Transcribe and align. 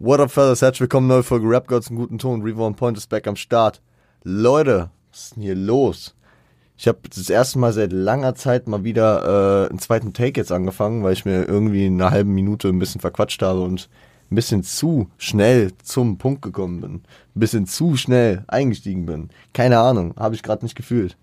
What 0.00 0.20
up, 0.20 0.30
fellas? 0.30 0.62
Herzlich 0.62 0.82
willkommen, 0.82 1.08
neue 1.08 1.24
Folge 1.24 1.48
Rap 1.48 1.66
Gods 1.66 1.90
im 1.90 1.96
guten 1.96 2.18
Ton. 2.18 2.40
Reborn 2.42 2.76
Point 2.76 2.96
ist 2.96 3.08
back 3.08 3.26
am 3.26 3.34
Start. 3.34 3.82
Leute, 4.22 4.90
was 5.10 5.22
ist 5.24 5.34
denn 5.34 5.42
hier 5.42 5.56
los? 5.56 6.14
Ich 6.76 6.86
habe 6.86 7.00
das 7.12 7.28
erste 7.28 7.58
Mal 7.58 7.72
seit 7.72 7.92
langer 7.92 8.36
Zeit 8.36 8.68
mal 8.68 8.84
wieder 8.84 9.64
äh, 9.64 9.70
einen 9.70 9.80
zweiten 9.80 10.12
Take 10.12 10.38
jetzt 10.38 10.52
angefangen, 10.52 11.02
weil 11.02 11.14
ich 11.14 11.24
mir 11.24 11.48
irgendwie 11.48 11.86
in 11.86 12.00
einer 12.00 12.12
halben 12.12 12.32
Minute 12.32 12.68
ein 12.68 12.78
bisschen 12.78 13.00
verquatscht 13.00 13.42
habe 13.42 13.60
und 13.62 13.88
ein 14.30 14.36
bisschen 14.36 14.62
zu 14.62 15.10
schnell 15.18 15.72
zum 15.82 16.16
Punkt 16.16 16.42
gekommen 16.42 16.80
bin. 16.80 16.94
Ein 16.94 17.02
bisschen 17.40 17.66
zu 17.66 17.96
schnell 17.96 18.44
eingestiegen 18.46 19.04
bin. 19.04 19.30
Keine 19.52 19.80
Ahnung, 19.80 20.14
habe 20.16 20.36
ich 20.36 20.44
gerade 20.44 20.64
nicht 20.64 20.76
gefühlt. 20.76 21.16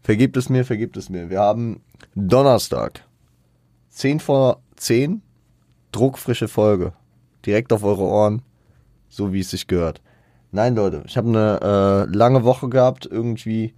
Vergebt 0.00 0.38
es 0.38 0.48
mir, 0.48 0.64
vergebt 0.64 0.96
es 0.96 1.10
mir. 1.10 1.28
Wir 1.28 1.40
haben 1.40 1.82
Donnerstag, 2.14 3.04
10 3.90 4.20
vor 4.20 4.62
10, 4.76 5.20
druckfrische 5.92 6.48
Folge 6.48 6.94
direkt 7.46 7.72
auf 7.72 7.84
eure 7.84 8.02
Ohren, 8.02 8.42
so 9.08 9.32
wie 9.32 9.40
es 9.40 9.50
sich 9.50 9.66
gehört. 9.66 10.00
Nein, 10.54 10.76
Leute, 10.76 11.02
ich 11.06 11.16
habe 11.16 11.28
eine 11.28 12.06
äh, 12.12 12.16
lange 12.16 12.44
Woche 12.44 12.68
gehabt, 12.68 13.06
irgendwie 13.06 13.74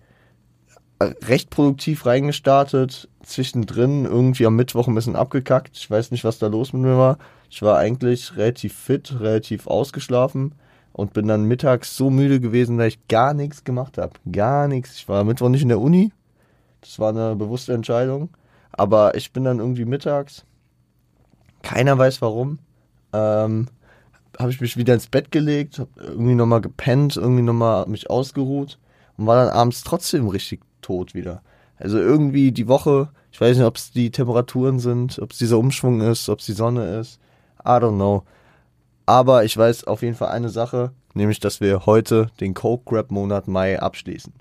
äh, 0.99 1.15
recht 1.25 1.49
produktiv 1.49 2.05
reingestartet, 2.05 3.09
zwischendrin 3.23 4.05
irgendwie 4.05 4.47
am 4.47 4.57
Mittwoch 4.57 4.87
ein 4.87 4.95
bisschen 4.95 5.17
abgekackt. 5.17 5.77
Ich 5.77 5.91
weiß 5.91 6.11
nicht, 6.11 6.25
was 6.25 6.39
da 6.39 6.49
los 6.49 6.73
mit 6.73 6.83
mir 6.83 6.99
war. 6.99 7.19
Ich 7.49 7.63
war 7.63 7.79
eigentlich 7.79 8.37
relativ 8.37 8.75
fit, 8.75 9.21
relativ 9.21 9.67
ausgeschlafen 9.67 10.55
und 10.93 11.13
bin 11.13 11.29
dann 11.29 11.45
mittags 11.45 11.97
so 11.97 12.11
müde 12.11 12.41
gewesen, 12.41 12.77
dass 12.77 12.89
ich 12.89 13.09
gar 13.09 13.33
nichts 13.33 13.65
gemacht 13.65 13.97
habe. 13.99 14.13
Gar 14.31 14.69
nichts. 14.69 14.97
Ich 14.97 15.09
war 15.09 15.25
Mittwoch 15.25 15.49
nicht 15.49 15.63
in 15.63 15.69
der 15.69 15.81
Uni. 15.81 16.13
Das 16.83 16.99
war 16.99 17.09
eine 17.09 17.37
bewusste 17.37 17.73
Entscheidung. 17.73 18.31
Aber 18.73 19.15
ich 19.15 19.33
bin 19.33 19.45
dann 19.45 19.61
irgendwie 19.61 19.87
mittags. 19.87 20.45
Keiner 21.63 21.97
weiß 21.97 22.21
warum 22.21 22.59
ähm, 23.17 23.69
habe 24.39 24.51
ich 24.51 24.61
mich 24.61 24.77
wieder 24.77 24.95
ins 24.95 25.07
Bett 25.07 25.31
gelegt, 25.31 25.79
habe 25.79 25.91
irgendwie 25.99 26.35
nochmal 26.35 26.61
gepennt, 26.61 27.17
irgendwie 27.17 27.43
nochmal 27.43 27.87
mich 27.87 28.11
ausgeruht 28.11 28.79
und 29.17 29.27
war 29.27 29.37
dann 29.37 29.55
abends 29.55 29.83
trotzdem 29.83 30.29
richtig 30.29 30.61
tot 30.83 31.15
wieder. 31.15 31.43
Also 31.79 31.99
irgendwie 31.99 32.53
die 32.53 32.69
Woche, 32.69 33.11
ich 33.33 33.41
weiß 33.41 33.57
nicht, 33.57 33.67
ob 33.67 33.77
es 33.77 33.91
die 33.91 34.11
Temperaturen 34.11 34.79
sind, 34.79 35.19
ob 35.19 35.33
es 35.33 35.39
dieser 35.39 35.59
Umschwung 35.59 36.01
ist, 36.01 36.29
ob 36.29 36.41
es 36.41 36.47
die 36.47 36.53
Sonne 36.53 36.99
ist, 36.99 37.19
I 37.65 37.71
don't 37.71 37.97
know. 37.97 38.25
Aber 39.07 39.45
ich 39.45 39.57
weiß 39.57 39.85
auf 39.85 40.03
jeden 40.03 40.17
Fall 40.17 40.29
eine 40.29 40.49
Sache, 40.49 40.93
nämlich, 41.15 41.41
dass 41.41 41.61
wir 41.61 41.87
heute 41.87 42.31
den 42.41 42.55
Coke 42.55 42.85
Grab 42.87 43.11
Monat 43.11 43.49
Mai 43.49 43.81
abschließen. 43.81 44.33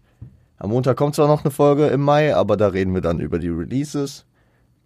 Am 0.58 0.70
Montag 0.70 0.98
kommt 0.98 1.16
zwar 1.16 1.28
noch 1.28 1.44
eine 1.44 1.52
Folge 1.52 1.88
im 1.88 2.02
Mai, 2.02 2.36
aber 2.36 2.58
da 2.58 2.68
reden 2.68 2.94
wir 2.94 3.02
dann 3.02 3.20
über 3.20 3.40
die 3.40 3.50
Releases 3.50 4.26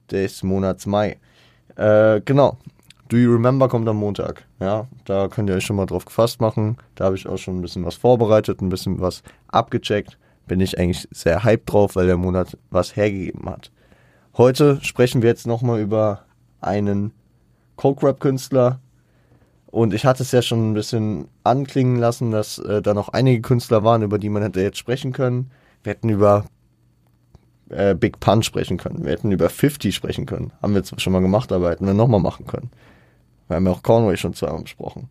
des 0.09 0.43
Monats 0.43 0.85
Mai. 0.85 1.17
Äh, 1.75 2.21
genau. 2.21 2.57
Do 3.09 3.17
You 3.17 3.33
Remember 3.33 3.67
kommt 3.67 3.89
am 3.89 3.97
Montag. 3.97 4.45
Ja, 4.59 4.87
da 5.05 5.27
könnt 5.29 5.49
ihr 5.49 5.55
euch 5.55 5.65
schon 5.65 5.75
mal 5.75 5.87
drauf 5.87 6.05
gefasst 6.05 6.39
machen. 6.41 6.77
Da 6.93 7.05
habe 7.05 7.15
ich 7.15 7.27
auch 7.27 7.37
schon 7.37 7.57
ein 7.57 7.61
bisschen 7.61 7.83
was 7.83 7.95
vorbereitet, 7.95 8.61
ein 8.61 8.69
bisschen 8.69 9.01
was 9.01 9.23
abgecheckt. 9.47 10.19
Bin 10.45 10.59
ich 10.59 10.77
eigentlich 10.77 11.07
sehr 11.09 11.43
hyped 11.43 11.71
drauf, 11.71 11.95
weil 11.95 12.05
der 12.05 12.17
Monat 12.17 12.55
was 12.69 12.95
hergegeben 12.95 13.49
hat. 13.49 13.71
Heute 14.37 14.77
sprechen 14.83 15.23
wir 15.23 15.29
jetzt 15.29 15.47
nochmal 15.47 15.79
über 15.79 16.25
einen 16.61 17.11
Coke 17.77 18.05
Rap 18.05 18.19
Künstler. 18.19 18.79
Und 19.65 19.95
ich 19.95 20.05
hatte 20.05 20.21
es 20.21 20.31
ja 20.31 20.43
schon 20.43 20.69
ein 20.69 20.73
bisschen 20.75 21.29
anklingen 21.43 21.97
lassen, 21.97 22.29
dass 22.29 22.59
äh, 22.59 22.83
da 22.83 22.93
noch 22.93 23.09
einige 23.09 23.41
Künstler 23.41 23.83
waren, 23.83 24.03
über 24.03 24.19
die 24.19 24.29
man 24.29 24.43
hätte 24.43 24.61
jetzt 24.61 24.77
sprechen 24.77 25.13
können. 25.13 25.49
Wir 25.81 25.91
hätten 25.91 26.09
über 26.09 26.45
äh, 27.69 27.95
Big 27.95 28.19
Pun 28.19 28.43
sprechen 28.43 28.77
können. 28.77 29.03
Wir 29.03 29.13
hätten 29.13 29.31
über 29.31 29.49
50 29.49 29.95
sprechen 29.95 30.27
können. 30.27 30.51
Haben 30.61 30.75
wir 30.75 30.83
zwar 30.83 30.99
schon 30.99 31.13
mal 31.13 31.21
gemacht, 31.21 31.51
aber 31.51 31.71
hätten 31.71 31.87
wir 31.87 31.95
nochmal 31.95 32.19
machen 32.19 32.45
können. 32.45 32.69
Wir 33.49 33.55
haben 33.55 33.65
ja 33.65 33.71
auch 33.73 33.83
Conway 33.83 34.15
schon 34.15 34.33
zweimal 34.33 34.61
besprochen. 34.61 35.09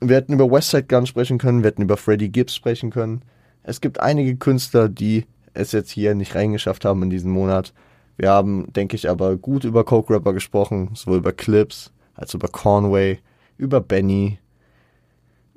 Wir 0.00 0.16
hätten 0.16 0.32
über 0.32 0.50
Westside 0.50 0.84
Gun 0.84 1.06
sprechen 1.06 1.38
können, 1.38 1.62
wir 1.62 1.68
hätten 1.68 1.82
über 1.82 1.96
Freddie 1.96 2.30
Gibbs 2.30 2.54
sprechen 2.54 2.90
können. 2.90 3.22
Es 3.62 3.80
gibt 3.80 4.00
einige 4.00 4.36
Künstler, 4.36 4.88
die 4.88 5.26
es 5.52 5.72
jetzt 5.72 5.90
hier 5.90 6.14
nicht 6.14 6.34
reingeschafft 6.34 6.84
haben 6.84 7.02
in 7.02 7.10
diesem 7.10 7.32
Monat. 7.32 7.74
Wir 8.16 8.30
haben, 8.30 8.72
denke 8.72 8.94
ich, 8.94 9.10
aber 9.10 9.36
gut 9.36 9.64
über 9.64 9.84
Coke 9.84 10.14
Rapper 10.14 10.32
gesprochen, 10.32 10.90
sowohl 10.94 11.18
über 11.18 11.32
Clips 11.32 11.92
als 12.14 12.32
über 12.32 12.48
Conway, 12.48 13.18
über 13.58 13.80
Benny, 13.80 14.38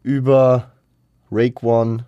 über 0.02 0.72
Rake 1.32 1.64
One. 1.64 2.06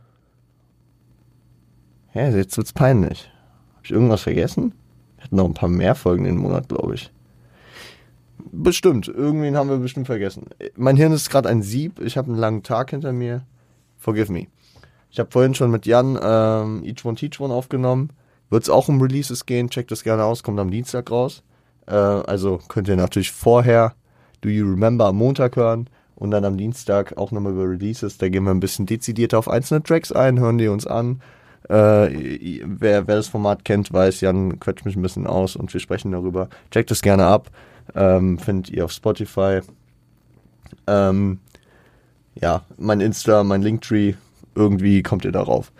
Ja, 2.13 2.29
jetzt 2.29 2.57
wird's 2.57 2.73
peinlich. 2.73 3.29
Hab 3.75 3.85
ich 3.85 3.91
irgendwas 3.91 4.23
vergessen? 4.23 4.73
Wir 5.17 5.25
hatten 5.25 5.35
noch 5.35 5.45
ein 5.45 5.53
paar 5.53 5.69
mehr 5.69 5.93
Folgen 5.93 6.25
im 6.25 6.37
Monat, 6.37 6.67
glaube 6.67 6.95
ich. 6.95 7.11
Bestimmt, 8.51 9.07
irgendwen 9.07 9.55
haben 9.55 9.69
wir 9.69 9.77
bestimmt 9.77 10.07
vergessen. 10.07 10.45
Mein 10.75 10.95
Hirn 10.95 11.11
ist 11.11 11.29
gerade 11.29 11.49
ein 11.49 11.61
Sieb, 11.61 11.99
ich 11.99 12.17
habe 12.17 12.29
einen 12.29 12.39
langen 12.39 12.63
Tag 12.63 12.91
hinter 12.91 13.13
mir. 13.13 13.45
Forgive 13.97 14.31
me. 14.31 14.47
Ich 15.09 15.19
habe 15.19 15.29
vorhin 15.31 15.55
schon 15.55 15.71
mit 15.71 15.85
Jan 15.85 16.17
ähm, 16.21 16.83
Each 16.83 17.03
One 17.05 17.15
Teach 17.15 17.39
One 17.39 17.53
aufgenommen. 17.53 18.11
Wird 18.49 18.63
es 18.63 18.69
auch 18.69 18.87
um 18.87 19.01
Releases 19.01 19.45
gehen, 19.45 19.69
checkt 19.69 19.91
das 19.91 20.03
gerne 20.03 20.23
aus, 20.23 20.43
kommt 20.43 20.59
am 20.59 20.71
Dienstag 20.71 21.11
raus. 21.11 21.43
Äh, 21.87 21.93
also 21.93 22.59
könnt 22.67 22.87
ihr 22.87 22.95
natürlich 22.95 23.31
vorher 23.31 23.93
Do 24.41 24.49
You 24.49 24.65
Remember 24.65 25.05
am 25.05 25.17
Montag 25.17 25.55
hören 25.55 25.89
und 26.15 26.31
dann 26.31 26.45
am 26.45 26.57
Dienstag 26.57 27.17
auch 27.17 27.31
nochmal 27.31 27.53
über 27.53 27.69
Releases. 27.69 28.17
Da 28.17 28.29
gehen 28.29 28.43
wir 28.43 28.51
ein 28.51 28.59
bisschen 28.59 28.85
dezidierter 28.85 29.39
auf 29.39 29.49
einzelne 29.49 29.83
Tracks 29.83 30.11
ein, 30.11 30.39
hören 30.39 30.57
die 30.57 30.67
uns 30.67 30.87
an. 30.87 31.21
Äh, 31.69 32.61
wer, 32.65 33.07
wer 33.07 33.15
das 33.15 33.27
Format 33.27 33.65
kennt, 33.65 33.93
weiß, 33.93 34.21
Jan 34.21 34.59
quetscht 34.59 34.85
mich 34.85 34.95
ein 34.95 35.01
bisschen 35.01 35.27
aus 35.27 35.55
und 35.55 35.73
wir 35.73 35.79
sprechen 35.79 36.11
darüber. 36.11 36.49
Checkt 36.71 36.91
es 36.91 37.01
gerne 37.01 37.25
ab. 37.25 37.49
Ähm, 37.95 38.37
findet 38.39 38.69
ihr 38.69 38.85
auf 38.85 38.91
Spotify. 38.91 39.61
Ähm, 40.87 41.39
ja, 42.35 42.63
mein 42.77 43.01
Insta, 43.01 43.43
mein 43.43 43.61
Linktree, 43.61 44.13
irgendwie 44.55 45.03
kommt 45.03 45.25
ihr 45.25 45.31
darauf. 45.31 45.71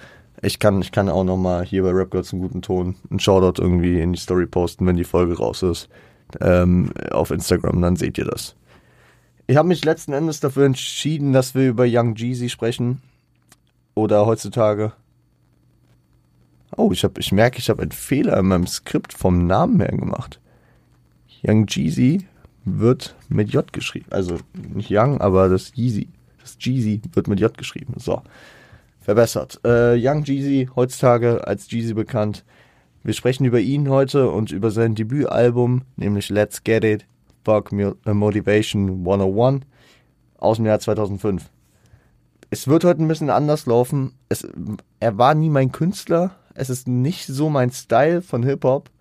Ich 0.42 0.60
kann, 0.60 0.82
ich 0.82 0.92
kann 0.92 1.08
auch 1.10 1.24
nochmal 1.24 1.64
hier 1.66 1.84
bei 1.84 1.92
Rap 1.92 2.12
Girls 2.12 2.34
einen 2.34 2.42
guten 2.42 2.62
Ton 2.62 2.96
einen 3.10 3.20
Shoutout 3.20 3.62
irgendwie 3.62 4.02
in 4.02 4.14
die 4.14 4.20
Story 4.20 4.48
posten, 4.48 4.88
wenn 4.88 4.98
die 4.98 5.04
Folge 5.04 5.38
raus 5.38 5.62
ist. 5.62 5.88
Ähm, 6.40 6.92
auf 7.12 7.32
Instagram, 7.32 7.82
dann 7.82 7.96
seht 7.96 8.18
ihr 8.18 8.26
das. 8.26 8.56
Ich 9.48 9.58
habe 9.58 9.68
mich 9.68 9.86
letzten 9.86 10.14
Endes 10.14 10.40
dafür 10.40 10.66
entschieden, 10.66 11.34
dass 11.34 11.56
wir 11.56 11.68
über 11.68 11.86
Young 11.88 12.16
Jeezy 12.16 12.50
sprechen. 12.50 13.02
Oder 13.94 14.26
heutzutage. 14.26 14.94
Oh, 16.78 16.92
ich, 16.92 17.04
hab, 17.04 17.18
ich 17.18 17.32
merke, 17.32 17.60
ich 17.60 17.70
habe 17.70 17.82
einen 17.82 17.92
Fehler 17.92 18.38
in 18.38 18.48
meinem 18.48 18.68
Skript 18.68 19.14
vom 19.14 19.46
Namen 19.46 19.80
her 19.80 19.92
gemacht. 19.92 20.40
Young 21.44 21.66
Jeezy 21.68 22.26
wird 22.66 23.16
mit 23.30 23.52
J 23.52 23.72
geschrieben. 23.74 24.08
Also 24.12 24.38
nicht 24.74 24.92
Young, 24.92 25.20
aber 25.20 25.50
das 25.50 25.72
Yeezy. 25.76 26.08
Das 26.40 26.58
Jeezy 26.60 27.02
wird 27.14 27.28
mit 27.28 27.40
J 27.40 27.56
geschrieben. 27.58 27.96
So. 27.98 28.22
Verbessert. 29.00 29.60
Äh, 29.64 29.96
Young 29.98 30.24
Jeezy, 30.24 30.70
heutzutage 30.76 31.46
als 31.48 31.70
Jeezy 31.70 31.94
bekannt. 31.94 32.44
Wir 33.04 33.14
sprechen 33.14 33.46
über 33.46 33.60
ihn 33.60 33.90
heute 33.90 34.30
und 34.30 34.52
über 34.52 34.70
sein 34.70 34.94
Debütalbum, 34.94 35.82
nämlich 35.96 36.30
Let's 36.30 36.64
Get 36.64 36.84
It, 36.84 37.08
Fuck 37.44 37.72
äh, 37.72 38.14
Motivation 38.14 39.00
101 39.00 39.66
aus 40.38 40.58
dem 40.58 40.68
Jahr 40.68 40.80
2005. 40.80 41.50
Es 42.52 42.68
wird 42.68 42.84
heute 42.84 43.02
ein 43.02 43.08
bisschen 43.08 43.32
anders 43.32 43.66
laufen. 43.66 44.14
Es, 44.30 44.48
er 45.00 45.18
war 45.18 45.34
nie 45.34 45.50
mein 45.50 45.72
Künstler. 45.72 46.36
Es 46.54 46.70
ist 46.70 46.88
nicht 46.88 47.26
so 47.26 47.50
mein 47.50 47.72
Style 47.72 48.22
von 48.22 48.44
Hip-Hop 48.44 48.92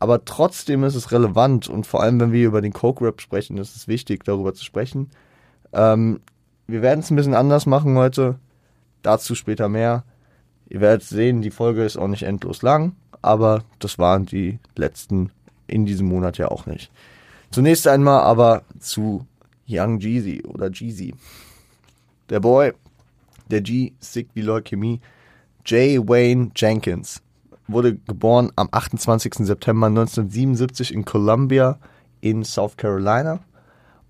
aber 0.00 0.24
trotzdem 0.24 0.82
ist 0.82 0.94
es 0.94 1.12
relevant 1.12 1.68
und 1.68 1.86
vor 1.86 2.02
allem, 2.02 2.18
wenn 2.18 2.32
wir 2.32 2.46
über 2.46 2.62
den 2.62 2.72
Coke 2.72 3.04
Rap 3.04 3.20
sprechen, 3.20 3.58
ist 3.58 3.76
es 3.76 3.86
wichtig, 3.86 4.24
darüber 4.24 4.54
zu 4.54 4.64
sprechen. 4.64 5.10
Ähm, 5.74 6.20
wir 6.66 6.80
werden 6.80 7.00
es 7.00 7.10
ein 7.10 7.16
bisschen 7.16 7.34
anders 7.34 7.66
machen 7.66 7.96
heute, 7.96 8.38
dazu 9.02 9.34
später 9.34 9.68
mehr. 9.68 10.04
Ihr 10.70 10.80
werdet 10.80 11.02
sehen, 11.02 11.42
die 11.42 11.50
Folge 11.50 11.84
ist 11.84 11.98
auch 11.98 12.08
nicht 12.08 12.22
endlos 12.22 12.62
lang, 12.62 12.96
aber 13.20 13.62
das 13.78 13.98
waren 13.98 14.24
die 14.24 14.58
letzten 14.74 15.32
in 15.66 15.84
diesem 15.84 16.08
Monat 16.08 16.38
ja 16.38 16.48
auch 16.48 16.64
nicht. 16.64 16.90
Zunächst 17.50 17.86
einmal 17.86 18.22
aber 18.22 18.62
zu 18.78 19.26
Young 19.68 20.00
Jeezy 20.00 20.42
oder 20.46 20.70
Jeezy. 20.70 21.14
Der 22.30 22.40
Boy, 22.40 22.72
der 23.50 23.60
G, 23.60 23.92
sick 24.00 24.28
wie 24.32 24.42
Leukämie, 24.42 25.00
J. 25.66 26.08
Wayne 26.08 26.52
Jenkins 26.56 27.20
wurde 27.72 27.96
geboren 27.96 28.50
am 28.56 28.68
28. 28.70 29.34
September 29.46 29.86
1977 29.86 30.92
in 30.92 31.04
Columbia 31.04 31.78
in 32.20 32.44
South 32.44 32.76
Carolina 32.76 33.40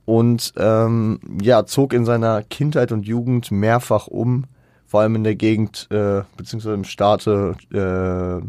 und 0.05 0.53
ähm, 0.57 1.21
ja, 1.41 1.65
zog 1.67 1.93
in 1.93 2.05
seiner 2.05 2.43
Kindheit 2.43 2.91
und 2.93 3.07
Jugend 3.07 3.51
mehrfach 3.53 4.09
um, 4.09 4.45
vor 4.87 5.01
allem 5.01 5.15
in 5.15 5.25
der 5.25 5.37
Gegend 5.37 5.87
äh, 5.91 6.23
beziehungsweise 6.37 6.75
im 6.75 6.85
Staate 6.85 7.55
äh, 7.73 8.45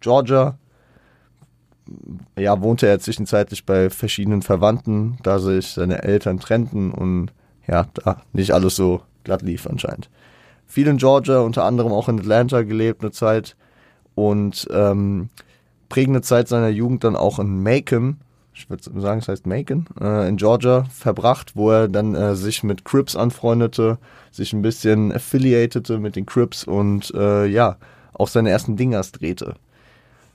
Georgia. 0.00 0.58
Ja, 2.38 2.60
wohnte 2.60 2.86
er 2.86 2.98
zwischenzeitlich 2.98 3.64
bei 3.64 3.90
verschiedenen 3.90 4.42
Verwandten, 4.42 5.18
da 5.22 5.38
sich 5.38 5.68
seine 5.68 6.02
Eltern 6.02 6.38
trennten 6.38 6.90
und 6.90 7.32
ja, 7.66 7.86
da 7.94 8.22
nicht 8.32 8.52
alles 8.52 8.76
so 8.76 9.02
glatt 9.24 9.42
lief 9.42 9.66
anscheinend. 9.66 10.10
Viel 10.66 10.88
in 10.88 10.98
Georgia, 10.98 11.38
unter 11.38 11.64
anderem 11.64 11.92
auch 11.92 12.08
in 12.08 12.18
Atlanta 12.18 12.62
gelebt 12.62 13.02
eine 13.02 13.12
Zeit 13.12 13.56
und 14.16 14.66
ähm, 14.72 15.28
prägende 15.88 16.22
Zeit 16.22 16.48
seiner 16.48 16.70
Jugend 16.70 17.04
dann 17.04 17.14
auch 17.14 17.38
in 17.38 17.62
Macon, 17.62 18.16
ich 18.52 18.68
würde 18.68 18.82
sagen, 19.00 19.20
es 19.20 19.28
heißt 19.28 19.46
Macon, 19.46 19.86
äh, 20.00 20.28
in 20.28 20.38
Georgia 20.38 20.84
verbracht, 20.90 21.52
wo 21.54 21.70
er 21.70 21.88
dann 21.88 22.14
äh, 22.14 22.34
sich 22.34 22.64
mit 22.64 22.84
Crips 22.84 23.14
anfreundete, 23.14 23.98
sich 24.32 24.52
ein 24.52 24.62
bisschen 24.62 25.12
affiliatete 25.12 25.98
mit 25.98 26.16
den 26.16 26.26
Crips 26.26 26.64
und 26.64 27.12
äh, 27.14 27.46
ja, 27.46 27.76
auch 28.14 28.28
seine 28.28 28.50
ersten 28.50 28.76
Dingers 28.76 29.12
drehte. 29.12 29.54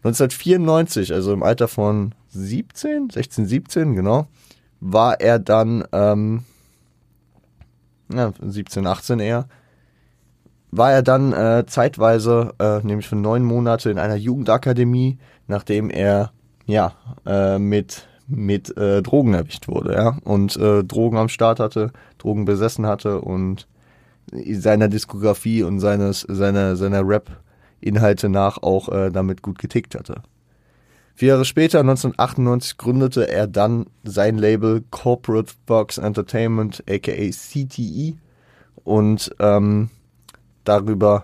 1994, 0.04 1.14
also 1.14 1.34
im 1.34 1.44
Alter 1.44 1.68
von 1.68 2.14
17, 2.30 3.10
16, 3.10 3.48
17, 3.48 3.96
genau, 3.96 4.28
war 4.80 5.20
er 5.20 5.40
dann, 5.40 5.84
ähm, 5.92 6.44
ja, 8.14 8.32
17, 8.40 8.86
18 8.86 9.20
eher, 9.20 9.48
war 10.72 10.92
er 10.92 11.04
dann 11.04 11.34
äh, 11.34 11.66
zeitweise, 11.68 12.54
äh, 12.60 12.80
nämlich 12.80 13.08
für 13.08 13.16
neun 13.16 13.44
Monate 13.44 13.90
in 13.90 14.00
einer 14.00 14.16
Jugendakademie, 14.16 15.18
nachdem 15.48 15.90
er 15.90 16.32
ja 16.66 16.94
äh, 17.26 17.60
mit 17.60 18.08
mit 18.28 18.78
äh, 18.78 19.02
Drogen 19.02 19.34
erwischt 19.34 19.68
wurde, 19.68 19.94
ja 19.94 20.18
und 20.24 20.56
äh, 20.56 20.84
Drogen 20.86 21.18
am 21.18 21.28
Start 21.28 21.60
hatte, 21.60 21.92
Drogen 22.18 22.46
besessen 22.46 22.88
hatte 22.88 23.20
und 23.20 23.68
seiner 24.32 24.88
Diskografie 24.88 25.64
und 25.64 25.82
seines 25.82 26.22
seiner 26.22 26.78
seiner 26.78 27.06
Rap 27.06 27.30
Inhalte 27.82 28.30
nach 28.30 28.62
auch 28.62 28.88
äh, 28.90 29.10
damit 29.10 29.42
gut 29.42 29.60
getickt 29.60 29.96
hatte. 29.96 30.22
Vier 31.16 31.30
Jahre 31.30 31.46
später, 31.46 31.82
1998, 31.82 32.78
gründete 32.78 33.28
er 33.28 33.48
dann 33.48 33.86
sein 34.04 34.38
Label 34.38 34.84
Corporate 34.92 35.54
Box 35.66 35.98
Entertainment, 35.98 36.84
aka 36.90 37.12
CTE, 37.12 38.16
und 38.84 39.36
ähm, 39.40 39.90
darüber 40.64 41.24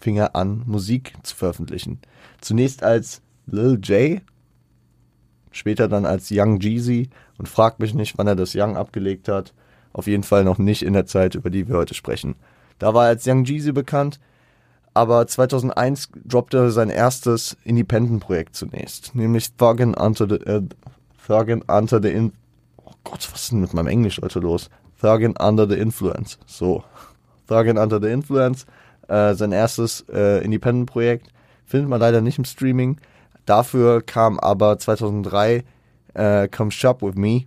fing 0.00 0.16
er 0.16 0.36
an, 0.36 0.62
Musik 0.66 1.14
zu 1.22 1.34
veröffentlichen. 1.34 2.00
Zunächst 2.40 2.82
als 2.82 3.20
Lil 3.46 3.78
J, 3.82 4.20
später 5.50 5.88
dann 5.88 6.06
als 6.06 6.28
Young 6.30 6.60
Jeezy 6.60 7.10
und 7.38 7.48
fragt 7.48 7.80
mich 7.80 7.94
nicht, 7.94 8.16
wann 8.18 8.26
er 8.26 8.36
das 8.36 8.54
Young 8.54 8.76
abgelegt 8.76 9.28
hat. 9.28 9.54
Auf 9.92 10.06
jeden 10.06 10.22
Fall 10.22 10.44
noch 10.44 10.58
nicht 10.58 10.82
in 10.82 10.92
der 10.92 11.06
Zeit, 11.06 11.34
über 11.34 11.50
die 11.50 11.66
wir 11.68 11.76
heute 11.76 11.94
sprechen. 11.94 12.36
Da 12.78 12.94
war 12.94 13.04
er 13.04 13.10
als 13.10 13.26
Young 13.26 13.44
Jeezy 13.44 13.72
bekannt, 13.72 14.20
aber 14.94 15.26
2001 15.26 16.10
droppte 16.24 16.58
er 16.58 16.70
sein 16.70 16.90
erstes 16.90 17.56
Independent-Projekt 17.64 18.54
zunächst, 18.54 19.14
nämlich 19.14 19.54
Thuggin' 19.56 19.94
Under 19.94 20.28
the, 20.28 20.36
äh, 20.44 20.62
Thuggin 21.26 21.62
Under 21.62 22.00
the 22.02 22.08
In 22.08 22.32
Oh 22.84 22.92
Gott, 23.04 23.28
was 23.32 23.42
ist 23.42 23.52
denn 23.52 23.60
mit 23.60 23.74
meinem 23.74 23.88
Englisch 23.88 24.20
heute 24.22 24.40
los? 24.40 24.70
Thuggin' 25.00 25.36
Under 25.40 25.68
the 25.68 25.76
Influence. 25.76 26.38
So. 26.46 26.84
Thuggin' 27.48 27.78
Under 27.78 28.00
the 28.00 28.08
Influence, 28.08 28.66
äh, 29.08 29.34
sein 29.34 29.52
erstes 29.52 30.04
äh, 30.12 30.44
Independent-Projekt. 30.44 31.28
Findet 31.66 31.88
man 31.88 32.00
leider 32.00 32.20
nicht 32.20 32.38
im 32.38 32.44
Streaming. 32.44 32.98
Dafür 33.46 34.02
kam 34.02 34.38
aber 34.38 34.78
2003 34.78 35.64
äh, 36.14 36.48
Come 36.48 36.70
Shop 36.70 37.02
With 37.02 37.14
Me, 37.14 37.44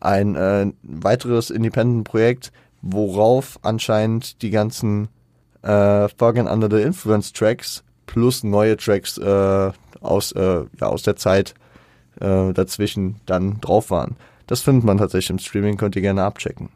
ein 0.00 0.36
äh, 0.36 0.66
weiteres 0.82 1.50
Independent-Projekt, 1.50 2.52
worauf 2.82 3.58
anscheinend 3.62 4.42
die 4.42 4.50
ganzen 4.50 5.08
äh, 5.62 6.08
Thuggin 6.08 6.46
Under 6.46 6.68
the 6.70 6.82
Influence 6.82 7.32
Tracks 7.32 7.82
plus 8.06 8.44
neue 8.44 8.76
Tracks 8.76 9.18
äh, 9.18 9.72
aus, 10.00 10.32
äh, 10.32 10.64
ja, 10.80 10.86
aus 10.86 11.02
der 11.02 11.16
Zeit 11.16 11.54
äh, 12.20 12.52
dazwischen 12.52 13.16
dann 13.26 13.60
drauf 13.60 13.90
waren. 13.90 14.16
Das 14.46 14.62
findet 14.62 14.84
man 14.84 14.98
tatsächlich 14.98 15.30
im 15.30 15.38
Streaming, 15.38 15.76
könnt 15.76 15.96
ihr 15.96 16.02
gerne 16.02 16.24
abchecken. 16.24 16.70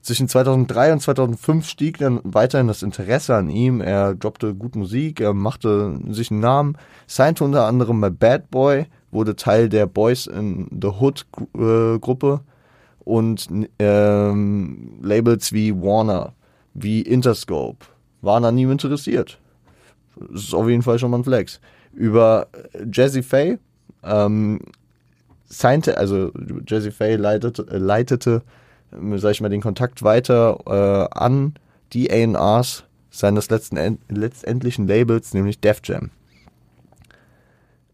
Zwischen 0.00 0.28
2003 0.28 0.92
und 0.92 1.00
2005 1.00 1.68
stieg 1.68 1.98
dann 1.98 2.20
weiterhin 2.24 2.68
das 2.68 2.82
Interesse 2.82 3.34
an 3.34 3.50
ihm. 3.50 3.80
Er 3.80 4.14
droppte 4.14 4.54
gut 4.54 4.76
Musik, 4.76 5.20
er 5.20 5.34
machte 5.34 5.98
sich 6.08 6.30
einen 6.30 6.40
Namen, 6.40 6.78
signte 7.06 7.44
unter 7.44 7.66
anderem 7.66 8.00
bei 8.00 8.10
Bad 8.10 8.50
Boy, 8.50 8.86
wurde 9.10 9.36
Teil 9.36 9.68
der 9.68 9.86
Boys 9.86 10.26
in 10.26 10.68
the 10.70 10.88
Hood 10.88 11.26
äh, 11.56 11.98
Gruppe 11.98 12.40
und 13.00 13.48
ähm, 13.78 14.98
Labels 15.02 15.52
wie 15.52 15.74
Warner, 15.74 16.34
wie 16.74 17.02
Interscope 17.02 17.86
waren 18.20 18.44
an 18.44 18.58
ihm 18.58 18.70
interessiert. 18.70 19.38
Das 20.16 20.42
ist 20.44 20.54
auf 20.54 20.68
jeden 20.68 20.82
Fall 20.82 20.98
schon 20.98 21.10
mal 21.10 21.18
ein 21.18 21.24
Flex. 21.24 21.60
Über 21.92 22.48
Jazzy 22.92 23.22
Faye 23.22 23.58
ähm, 24.02 24.60
signte, 25.46 25.96
also 25.96 26.32
Jazzy 26.66 26.90
Faye 26.90 27.16
leitete, 27.16 27.66
äh, 27.70 27.78
leitete 27.78 28.42
sag 28.90 29.30
ich 29.32 29.40
mal, 29.40 29.48
den 29.48 29.60
Kontakt 29.60 30.02
weiter 30.02 30.58
äh, 30.66 31.18
an 31.18 31.54
die 31.92 32.10
A&Rs 32.10 32.84
seines 33.10 33.50
letzten, 33.50 33.98
letztendlichen 34.08 34.86
Labels, 34.86 35.34
nämlich 35.34 35.60
Def 35.60 35.80
Jam. 35.84 36.10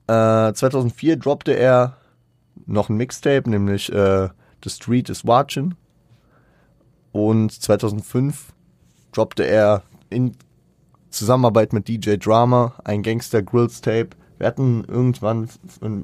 Äh, 0.06 0.52
2004 0.52 1.16
droppte 1.16 1.52
er 1.52 1.96
noch 2.66 2.88
ein 2.88 2.96
Mixtape, 2.96 3.48
nämlich 3.48 3.92
äh, 3.92 4.28
The 4.62 4.70
Street 4.70 5.08
is 5.08 5.26
Watching. 5.26 5.74
Und 7.12 7.52
2005 7.52 8.52
droppte 9.12 9.44
er 9.44 9.82
in 10.10 10.36
Zusammenarbeit 11.10 11.72
mit 11.72 11.88
DJ 11.88 12.16
Drama 12.16 12.74
ein 12.84 13.02
Gangster 13.02 13.42
Grills 13.42 13.80
Tape. 13.80 14.10
Wir 14.38 14.48
hatten 14.48 14.84
irgendwann 14.84 15.48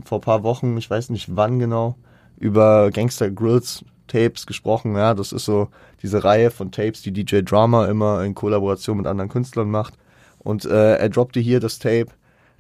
vor 0.05 0.19
ein 0.19 0.23
paar 0.23 0.43
Wochen, 0.45 0.77
ich 0.77 0.89
weiß 0.89 1.11
nicht 1.11 1.35
wann 1.35 1.59
genau, 1.59 1.97
über 2.39 2.91
Gangster 2.91 3.31
Grills 3.31 3.85
Tapes 4.11 4.47
gesprochen. 4.47 4.97
Ja, 4.97 5.15
das 5.15 5.33
ist 5.33 5.45
so 5.45 5.69
diese 6.03 6.25
Reihe 6.25 6.51
von 6.51 6.73
Tapes, 6.73 7.03
die 7.03 7.13
DJ 7.13 7.41
Drama 7.43 7.87
immer 7.87 8.25
in 8.25 8.35
Kollaboration 8.35 8.99
mit 8.99 9.07
anderen 9.07 9.31
Künstlern 9.31 9.71
macht. 9.71 9.95
Und 10.39 10.65
äh, 10.65 10.97
er 10.97 11.09
droppte 11.09 11.41
hier 11.41 11.61
das 11.61 11.79
Tape 11.79 12.09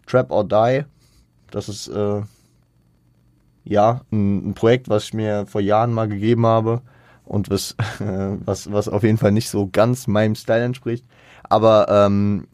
Trap 0.06 0.30
or 0.30 0.44
Die. 0.44 0.84
Das 1.50 1.68
ist 1.68 1.88
äh, 1.88 2.22
ja 3.64 4.00
ein, 4.12 4.50
ein, 4.50 4.54
Projekt, 4.54 4.88
was 4.88 5.04
ich 5.04 5.14
mir 5.14 5.46
vor 5.46 5.60
Jahren 5.60 5.92
mal 5.92 6.08
gegeben 6.08 6.46
habe 6.46 6.82
und 7.24 7.50
was, 7.50 7.72
äh, 8.00 8.36
was, 8.44 8.72
was 8.72 8.88
auf 8.88 9.02
jeden 9.02 9.18
Fall 9.18 9.32
nicht 9.32 9.50
so 9.50 9.68
ganz 9.70 10.06
meinem 10.06 10.34
Style 10.34 10.64
entspricht. 10.64 11.04
Aber 11.42 11.88
ähm, 11.88 12.46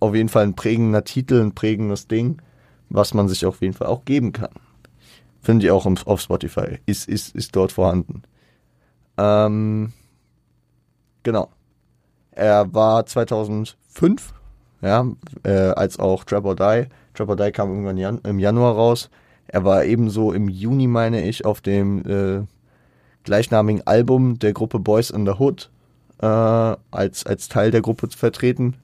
auf 0.00 0.14
jeden 0.14 0.28
Fall 0.28 0.44
ein 0.44 0.54
prägender 0.54 1.04
Titel, 1.04 1.40
ein 1.40 1.54
prägendes 1.54 2.08
Ding, 2.08 2.40
was 2.88 3.14
man 3.14 3.28
sich 3.28 3.46
auf 3.46 3.60
jeden 3.60 3.74
Fall 3.74 3.88
auch 3.88 4.04
geben 4.04 4.32
kann. 4.32 4.50
Finde 5.42 5.66
ich 5.66 5.72
auch 5.72 5.86
auf 5.86 6.20
Spotify. 6.20 6.78
Ist, 6.86 7.08
ist, 7.08 7.34
ist 7.34 7.54
dort 7.56 7.72
vorhanden. 7.72 8.22
Ähm, 9.18 9.92
genau. 11.24 11.50
Er 12.30 12.72
war 12.72 13.04
2005, 13.04 14.32
ja, 14.80 15.06
äh, 15.42 15.50
als 15.50 15.98
auch 15.98 16.24
Trap 16.24 16.44
or 16.44 16.56
Die. 16.56 16.86
Trap 17.12 17.28
or 17.28 17.36
Die 17.36 17.50
kam 17.50 17.70
irgendwann 17.70 17.96
Jan 17.96 18.20
im 18.22 18.38
Januar 18.38 18.74
raus. 18.74 19.10
Er 19.48 19.64
war 19.64 19.84
ebenso 19.84 20.32
im 20.32 20.48
Juni, 20.48 20.86
meine 20.86 21.22
ich, 21.24 21.44
auf 21.44 21.60
dem 21.60 22.06
äh, 22.08 22.46
gleichnamigen 23.24 23.86
Album 23.86 24.38
der 24.38 24.52
Gruppe 24.52 24.78
Boys 24.78 25.10
in 25.10 25.26
the 25.26 25.32
Hood 25.32 25.70
äh, 26.20 26.26
als, 26.26 27.26
als 27.26 27.48
Teil 27.48 27.72
der 27.72 27.82
Gruppe 27.82 28.08
vertreten. 28.08 28.76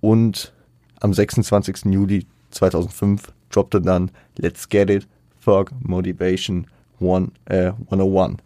Und 0.00 0.52
am 1.00 1.14
26. 1.14 1.86
Juli 1.86 2.26
2005 2.50 3.32
droppte 3.48 3.80
dann 3.80 4.10
Let's 4.36 4.68
Get 4.68 4.90
It 4.90 5.08
Thug 5.44 5.70
Motivation 5.80 6.66
One, 7.00 7.28
äh, 7.46 7.72
101. 7.90 8.38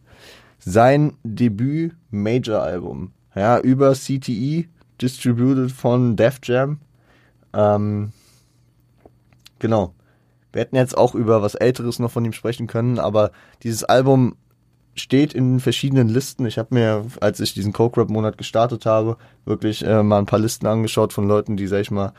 Sein 0.58 1.12
Debüt 1.22 1.94
Major 2.10 2.62
Album, 2.62 3.12
ja, 3.34 3.60
über 3.60 3.92
CTE, 3.92 4.66
distributed 5.00 5.70
von 5.70 6.16
Def 6.16 6.40
Jam. 6.42 6.80
Ähm, 7.54 8.12
genau. 9.58 9.94
Wir 10.52 10.62
hätten 10.62 10.76
jetzt 10.76 10.96
auch 10.96 11.14
über 11.14 11.42
was 11.42 11.54
Älteres 11.54 11.98
noch 11.98 12.10
von 12.10 12.24
ihm 12.24 12.32
sprechen 12.32 12.66
können, 12.66 12.98
aber 12.98 13.32
dieses 13.62 13.84
Album 13.84 14.34
steht 14.94 15.32
in 15.34 15.60
verschiedenen 15.60 16.08
Listen. 16.08 16.46
Ich 16.46 16.58
habe 16.58 16.74
mir, 16.74 17.04
als 17.20 17.38
ich 17.40 17.54
diesen 17.54 17.72
Coke 17.72 18.00
Rap 18.00 18.10
Monat 18.10 18.38
gestartet 18.38 18.86
habe, 18.86 19.16
wirklich 19.44 19.84
äh, 19.84 20.02
mal 20.02 20.18
ein 20.18 20.26
paar 20.26 20.38
Listen 20.38 20.66
angeschaut 20.66 21.12
von 21.12 21.28
Leuten, 21.28 21.56
die, 21.56 21.66
sag 21.66 21.80
ich 21.80 21.90
mal, 21.90 22.12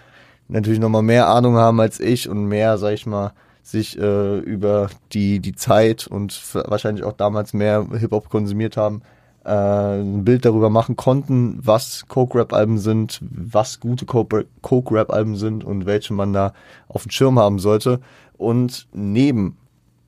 natürlich 0.48 0.80
noch 0.80 0.90
mal 0.90 1.02
mehr 1.02 1.28
Ahnung 1.28 1.56
haben 1.56 1.80
als 1.82 2.00
ich 2.00 2.30
und 2.30 2.46
mehr, 2.46 2.78
sag 2.78 2.94
ich 2.94 3.06
mal, 3.06 3.34
sich 3.72 3.98
äh, 4.00 4.40
über 4.40 4.90
die, 5.14 5.40
die 5.40 5.56
Zeit 5.56 6.08
und 6.08 6.40
wahrscheinlich 6.54 7.04
auch 7.04 7.14
damals 7.14 7.54
mehr 7.54 7.88
Hip-Hop 7.92 8.30
konsumiert 8.30 8.78
haben, 8.78 9.02
äh, 9.46 9.52
ein 9.52 10.24
Bild 10.24 10.46
darüber 10.46 10.70
machen 10.70 10.96
konnten, 10.96 11.60
was 11.62 12.06
Coke-Rap-Alben 12.08 12.78
sind, 12.78 13.20
was 13.22 13.80
gute 13.80 14.06
Coke-Rap-Alben 14.06 15.36
sind 15.36 15.64
und 15.64 15.86
welche 15.86 16.14
man 16.14 16.34
da 16.34 16.54
auf 16.88 17.04
dem 17.04 17.12
Schirm 17.12 17.40
haben 17.40 17.60
sollte. 17.60 18.00
Und 18.38 18.88
neben 18.94 19.58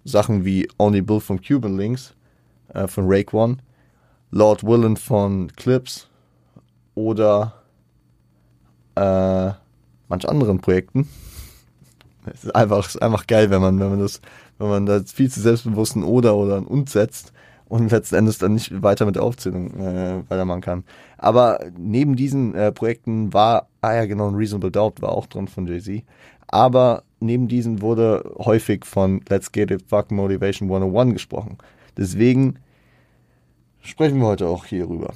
Sachen 0.04 0.46
wie 0.46 0.68
Only 0.78 1.02
Bill 1.02 1.20
von 1.20 1.42
Cuban 1.42 1.78
Links 1.78 2.14
äh, 2.74 2.88
von 2.88 3.06
Rake 3.08 3.36
One, 3.36 3.58
Lord 4.32 4.64
Willen 4.64 4.98
von 4.98 5.52
Clips 5.56 6.08
oder 6.96 7.54
äh, 8.96 9.52
manch 10.08 10.28
anderen 10.28 10.60
Projekten, 10.60 11.08
es 12.26 12.44
ist 12.44 12.56
einfach, 12.56 12.80
es 12.80 12.96
ist 12.96 13.02
einfach 13.02 13.28
geil, 13.28 13.50
wenn 13.50 13.62
man, 13.62 13.80
wenn 13.80 13.90
man 13.90 14.00
das, 14.00 14.22
wenn 14.58 14.70
man 14.70 14.86
da 14.86 15.02
viel 15.02 15.32
zu 15.32 15.42
selbstbewusst 15.42 15.96
ein 15.96 16.04
Oder 16.04 16.36
oder 16.36 16.58
ein 16.58 16.66
Und 16.66 16.90
setzt 16.90 17.34
und 17.72 17.90
letzten 17.90 18.16
Endes 18.16 18.38
dann 18.38 18.54
nicht 18.54 18.84
weiter 18.84 19.06
mit 19.06 19.16
der 19.16 19.24
Aufzählung 19.24 19.72
äh, 19.80 20.30
weitermachen 20.30 20.60
kann. 20.60 20.84
Aber 21.18 21.60
neben 21.78 22.18
diesen 22.18 22.54
äh, 22.54 22.72
Projekten 22.74 23.32
war, 23.34 23.68
ah 23.80 23.94
ja 23.94 24.06
genau, 24.06 24.28
ein 24.28 24.36
Reasonable 24.36 24.72
Doubt 24.72 25.02
war 25.02 25.14
auch 25.14 25.26
drin 25.26 25.48
von 25.48 25.68
Jay-Z. 25.68 26.04
Aber 26.48 27.04
neben 27.22 27.48
diesen 27.48 27.82
wurde 27.82 28.30
häufig 28.38 28.86
von 28.86 29.22
Let's 29.30 29.54
Get 29.54 29.72
It 29.72 29.84
Fuck 29.88 30.12
Motivation 30.12 30.70
101 30.70 31.14
gesprochen. 31.14 31.58
Deswegen 31.96 32.60
sprechen 33.80 34.20
wir 34.20 34.28
heute 34.28 34.48
auch 34.48 34.66
hier 34.66 34.90
rüber. 34.90 35.14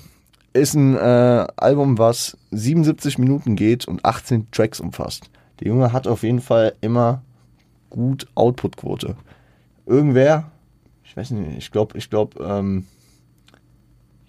Ist 0.54 0.76
ein 0.76 0.96
äh, 0.96 1.48
Album, 1.58 1.98
was 1.98 2.38
77 2.52 3.18
Minuten 3.18 3.58
geht 3.58 3.86
und 3.86 4.06
18 4.06 4.50
Tracks 4.52 4.80
umfasst. 4.80 5.30
Der 5.60 5.68
Junge 5.68 5.94
hat 5.94 6.08
auf 6.08 6.24
jeden 6.24 6.42
Fall 6.42 6.74
immer 6.82 7.22
gut 7.90 8.28
Output-Quote. 8.36 9.16
Irgendwer, 9.86 10.52
ich 11.04 11.16
weiß 11.16 11.32
nicht, 11.32 11.58
ich 11.58 11.72
glaube, 11.72 11.98
ich 11.98 12.10
glaube, 12.10 12.44
ähm, 12.44 12.86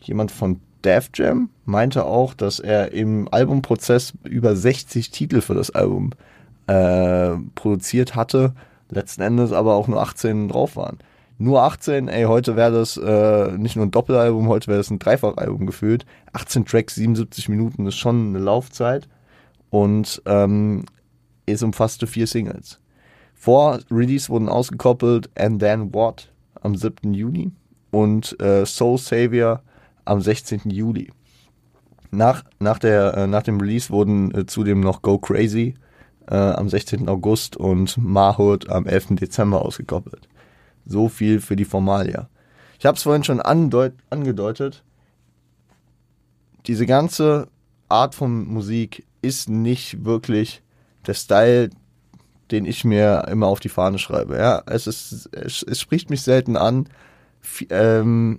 jemand 0.00 0.30
von 0.30 0.60
Def 0.84 1.10
Jam 1.14 1.50
meinte 1.64 2.04
auch, 2.04 2.34
dass 2.34 2.60
er 2.60 2.92
im 2.92 3.28
Albumprozess 3.30 4.12
über 4.24 4.54
60 4.54 5.10
Titel 5.10 5.40
für 5.40 5.54
das 5.54 5.70
Album 5.70 6.12
äh, 6.68 7.32
produziert 7.54 8.14
hatte, 8.14 8.54
letzten 8.88 9.22
Endes 9.22 9.52
aber 9.52 9.74
auch 9.74 9.88
nur 9.88 10.00
18 10.00 10.48
drauf 10.48 10.76
waren. 10.76 10.98
Nur 11.38 11.62
18, 11.62 12.08
ey, 12.08 12.24
heute 12.24 12.56
wäre 12.56 12.72
das 12.72 12.96
äh, 12.96 13.58
nicht 13.58 13.76
nur 13.76 13.84
ein 13.84 13.90
Doppelalbum, 13.90 14.48
heute 14.48 14.68
wäre 14.68 14.78
das 14.78 14.90
ein 14.90 14.98
Dreifachalbum 14.98 15.66
gefühlt. 15.66 16.06
18 16.32 16.64
Tracks, 16.64 16.94
77 16.94 17.48
Minuten 17.48 17.86
ist 17.86 17.96
schon 17.96 18.28
eine 18.28 18.38
Laufzeit 18.38 19.08
und 19.70 20.22
ähm, 20.24 20.86
es 21.54 21.62
umfasste 21.62 22.06
vier 22.06 22.26
Singles. 22.26 22.80
Vor 23.34 23.80
Release 23.90 24.28
wurden 24.28 24.48
ausgekoppelt 24.48 25.30
And 25.38 25.60
Then 25.60 25.94
What 25.94 26.32
am 26.62 26.74
7. 26.74 27.14
Juni 27.14 27.52
und 27.90 28.38
äh, 28.40 28.66
Soul 28.66 28.98
Savior 28.98 29.62
am 30.04 30.20
16. 30.20 30.62
Juli. 30.70 31.10
Nach, 32.10 32.44
nach, 32.58 32.78
der, 32.78 33.14
äh, 33.14 33.26
nach 33.26 33.42
dem 33.42 33.60
Release 33.60 33.90
wurden 33.90 34.34
äh, 34.34 34.46
zudem 34.46 34.80
noch 34.80 35.02
Go 35.02 35.18
Crazy 35.18 35.74
äh, 36.28 36.34
am 36.34 36.68
16. 36.68 37.08
August 37.08 37.56
und 37.56 37.96
Mahood 37.98 38.68
am 38.70 38.86
11. 38.86 39.16
Dezember 39.16 39.62
ausgekoppelt. 39.62 40.28
So 40.84 41.08
viel 41.08 41.40
für 41.40 41.56
die 41.56 41.64
Formalia. 41.64 42.28
Ich 42.78 42.86
habe 42.86 42.96
es 42.96 43.02
vorhin 43.02 43.24
schon 43.24 43.40
angedeutet. 43.40 44.84
Diese 46.66 46.86
ganze 46.86 47.48
Art 47.88 48.14
von 48.14 48.46
Musik 48.46 49.06
ist 49.22 49.48
nicht 49.48 50.04
wirklich 50.04 50.62
der 51.06 51.14
Style, 51.14 51.70
den 52.50 52.64
ich 52.64 52.84
mir 52.84 53.26
immer 53.30 53.46
auf 53.46 53.60
die 53.60 53.68
Fahne 53.68 53.98
schreibe. 53.98 54.36
Ja, 54.36 54.62
es 54.66 54.86
ist, 54.86 55.28
es, 55.32 55.62
es 55.62 55.80
spricht 55.80 56.10
mich 56.10 56.22
selten 56.22 56.56
an. 56.56 56.88
F 57.42 57.64
ähm, 57.70 58.38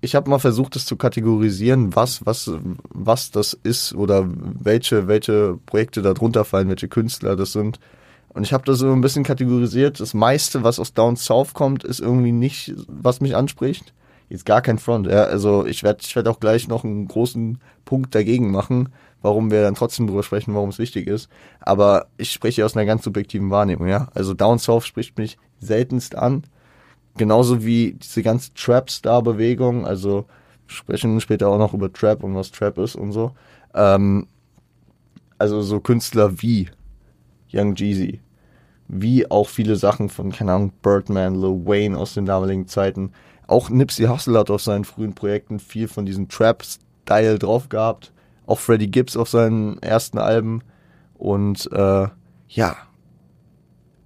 ich 0.00 0.14
habe 0.14 0.30
mal 0.30 0.38
versucht, 0.38 0.76
es 0.76 0.86
zu 0.86 0.96
kategorisieren, 0.96 1.96
was, 1.96 2.24
was, 2.24 2.50
was 2.90 3.30
das 3.30 3.52
ist 3.52 3.94
oder 3.94 4.28
welche, 4.28 5.08
welche 5.08 5.58
Projekte 5.66 6.02
da 6.02 6.14
drunter 6.14 6.44
fallen, 6.44 6.68
welche 6.68 6.88
Künstler 6.88 7.34
das 7.34 7.52
sind. 7.52 7.80
Und 8.28 8.44
ich 8.44 8.52
habe 8.52 8.64
das 8.64 8.78
so 8.78 8.92
ein 8.92 9.00
bisschen 9.00 9.24
kategorisiert. 9.24 9.98
Das 9.98 10.14
meiste, 10.14 10.62
was 10.62 10.78
aus 10.78 10.94
Down 10.94 11.16
South 11.16 11.54
kommt, 11.54 11.82
ist 11.82 12.00
irgendwie 12.00 12.32
nicht, 12.32 12.74
was 12.86 13.20
mich 13.20 13.34
anspricht. 13.34 13.92
Jetzt 14.28 14.44
gar 14.44 14.60
kein 14.60 14.78
Front. 14.78 15.06
Ja, 15.06 15.24
also 15.24 15.64
ich 15.66 15.82
werde 15.82 16.00
ich 16.02 16.14
werd 16.14 16.28
auch 16.28 16.40
gleich 16.40 16.68
noch 16.68 16.84
einen 16.84 17.08
großen 17.08 17.58
Punkt 17.84 18.14
dagegen 18.14 18.50
machen, 18.50 18.90
warum 19.22 19.50
wir 19.50 19.62
dann 19.62 19.74
trotzdem 19.74 20.06
drüber 20.06 20.22
sprechen, 20.22 20.54
warum 20.54 20.68
es 20.68 20.78
wichtig 20.78 21.06
ist. 21.06 21.28
Aber 21.60 22.06
ich 22.18 22.30
spreche 22.30 22.64
aus 22.64 22.76
einer 22.76 22.86
ganz 22.86 23.04
subjektiven 23.04 23.50
Wahrnehmung, 23.50 23.88
ja. 23.88 24.08
Also 24.14 24.34
Down 24.34 24.58
South 24.58 24.86
spricht 24.86 25.16
mich 25.16 25.38
seltenst 25.58 26.14
an. 26.14 26.44
Genauso 27.16 27.64
wie 27.64 27.94
diese 27.94 28.22
ganze 28.22 28.54
Trap-Star-Bewegung, 28.54 29.86
also 29.86 30.26
sprechen 30.66 31.20
später 31.20 31.48
auch 31.48 31.58
noch 31.58 31.74
über 31.74 31.92
Trap 31.92 32.22
und 32.22 32.34
was 32.34 32.52
Trap 32.52 32.78
ist 32.78 32.94
und 32.94 33.12
so. 33.12 33.32
Ähm, 33.74 34.26
also 35.38 35.62
so 35.62 35.80
Künstler 35.80 36.40
wie 36.42 36.68
Young 37.52 37.74
Jeezy, 37.74 38.20
wie 38.88 39.30
auch 39.30 39.48
viele 39.48 39.76
Sachen 39.76 40.08
von, 40.08 40.32
keine 40.32 40.52
Ahnung, 40.52 40.72
Birdman, 40.82 41.34
Lil 41.34 41.64
Wayne 41.64 41.98
aus 41.98 42.14
den 42.14 42.26
damaligen 42.26 42.66
Zeiten. 42.66 43.12
Auch 43.48 43.70
Nipsey 43.70 44.06
Hussle 44.06 44.38
hat 44.38 44.50
auf 44.50 44.62
seinen 44.62 44.84
frühen 44.84 45.14
Projekten 45.14 45.58
viel 45.58 45.88
von 45.88 46.04
diesem 46.04 46.28
Trap-Style 46.28 47.38
drauf 47.38 47.70
gehabt. 47.70 48.12
Auch 48.46 48.58
Freddie 48.58 48.90
Gibbs 48.90 49.16
auf 49.16 49.30
seinen 49.30 49.82
ersten 49.82 50.18
Alben. 50.18 50.62
Und 51.14 51.68
äh, 51.72 52.08
ja, 52.48 52.76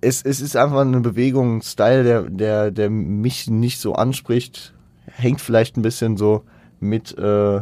es, 0.00 0.22
es 0.22 0.40
ist 0.40 0.56
einfach 0.56 0.80
eine 0.80 1.00
Bewegung, 1.00 1.56
ein 1.56 1.62
Style, 1.62 2.04
der, 2.04 2.22
der, 2.22 2.70
der 2.70 2.88
mich 2.88 3.50
nicht 3.50 3.80
so 3.80 3.94
anspricht. 3.94 4.74
Hängt 5.06 5.40
vielleicht 5.40 5.76
ein 5.76 5.82
bisschen 5.82 6.16
so 6.16 6.44
mit, 6.78 7.10
äh, 7.18 7.60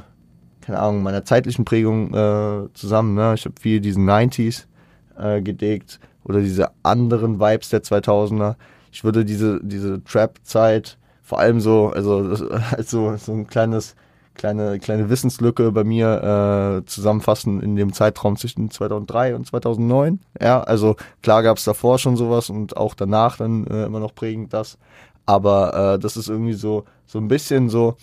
keine 0.60 0.78
Ahnung, 0.78 1.02
meiner 1.02 1.24
zeitlichen 1.24 1.64
Prägung 1.64 2.12
äh, 2.12 2.68
zusammen. 2.74 3.14
Ne? 3.14 3.32
Ich 3.34 3.46
habe 3.46 3.54
viel 3.58 3.80
diesen 3.80 4.08
90s 4.08 4.66
äh, 5.18 5.40
gedeckt 5.40 5.98
oder 6.24 6.40
diese 6.40 6.72
anderen 6.82 7.40
Vibes 7.40 7.70
der 7.70 7.82
2000er. 7.82 8.56
Ich 8.92 9.02
würde 9.02 9.24
diese, 9.24 9.60
diese 9.62 10.04
Trap-Zeit 10.04 10.98
vor 11.30 11.38
allem 11.38 11.60
so, 11.60 11.90
also 11.90 12.48
als 12.72 12.90
so, 12.90 13.16
so 13.16 13.32
ein 13.32 13.46
kleines 13.46 13.94
kleine, 14.34 14.80
kleine 14.80 15.08
Wissenslücke 15.08 15.70
bei 15.70 15.84
mir 15.84 16.82
äh, 16.82 16.86
zusammenfassen 16.86 17.60
in 17.60 17.76
dem 17.76 17.92
Zeitraum 17.92 18.36
zwischen 18.36 18.68
2003 18.68 19.36
und 19.36 19.46
2009. 19.46 20.18
Ja, 20.40 20.60
also 20.60 20.96
klar 21.22 21.44
gab 21.44 21.58
es 21.58 21.64
davor 21.64 22.00
schon 22.00 22.16
sowas 22.16 22.50
und 22.50 22.76
auch 22.76 22.94
danach 22.94 23.36
dann 23.36 23.64
äh, 23.68 23.84
immer 23.84 24.00
noch 24.00 24.12
prägend 24.12 24.52
das. 24.52 24.76
Aber 25.24 25.94
äh, 25.94 25.98
das 26.00 26.16
ist 26.16 26.28
irgendwie 26.28 26.54
so, 26.54 26.84
so 27.06 27.18
ein 27.18 27.28
bisschen 27.28 27.68
so 27.68 27.94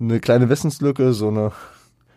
eine 0.00 0.18
kleine 0.18 0.48
Wissenslücke, 0.48 1.12
so 1.12 1.28
eine, 1.28 1.52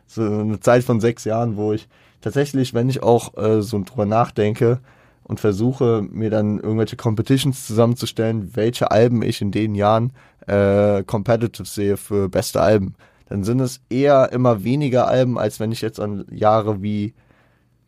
so 0.08 0.24
eine 0.24 0.60
Zeit 0.60 0.84
von 0.84 1.00
sechs 1.00 1.24
Jahren, 1.24 1.56
wo 1.56 1.72
ich 1.72 1.88
tatsächlich, 2.22 2.74
wenn 2.74 2.90
ich 2.90 3.04
auch 3.04 3.38
äh, 3.38 3.62
so 3.62 3.80
drüber 3.84 4.08
nachdenke 4.08 4.80
und 5.24 5.40
versuche, 5.40 6.04
mir 6.10 6.32
dann 6.32 6.60
irgendwelche 6.60 6.96
Competitions 6.96 7.68
zusammenzustellen, 7.68 8.56
welche 8.56 8.90
Alben 8.90 9.22
ich 9.22 9.42
in 9.42 9.52
den 9.52 9.76
Jahren 9.76 10.14
äh, 10.48 11.04
competitive 11.04 11.68
sehe 11.68 11.98
für 11.98 12.30
beste 12.30 12.62
Alben 12.62 12.96
dann 13.30 13.44
sind 13.44 13.60
es 13.60 13.82
eher 13.90 14.32
immer 14.32 14.64
weniger 14.64 15.08
Alben, 15.08 15.38
als 15.38 15.60
wenn 15.60 15.72
ich 15.72 15.82
jetzt 15.82 16.00
an 16.00 16.26
Jahre 16.32 16.82
wie 16.82 17.14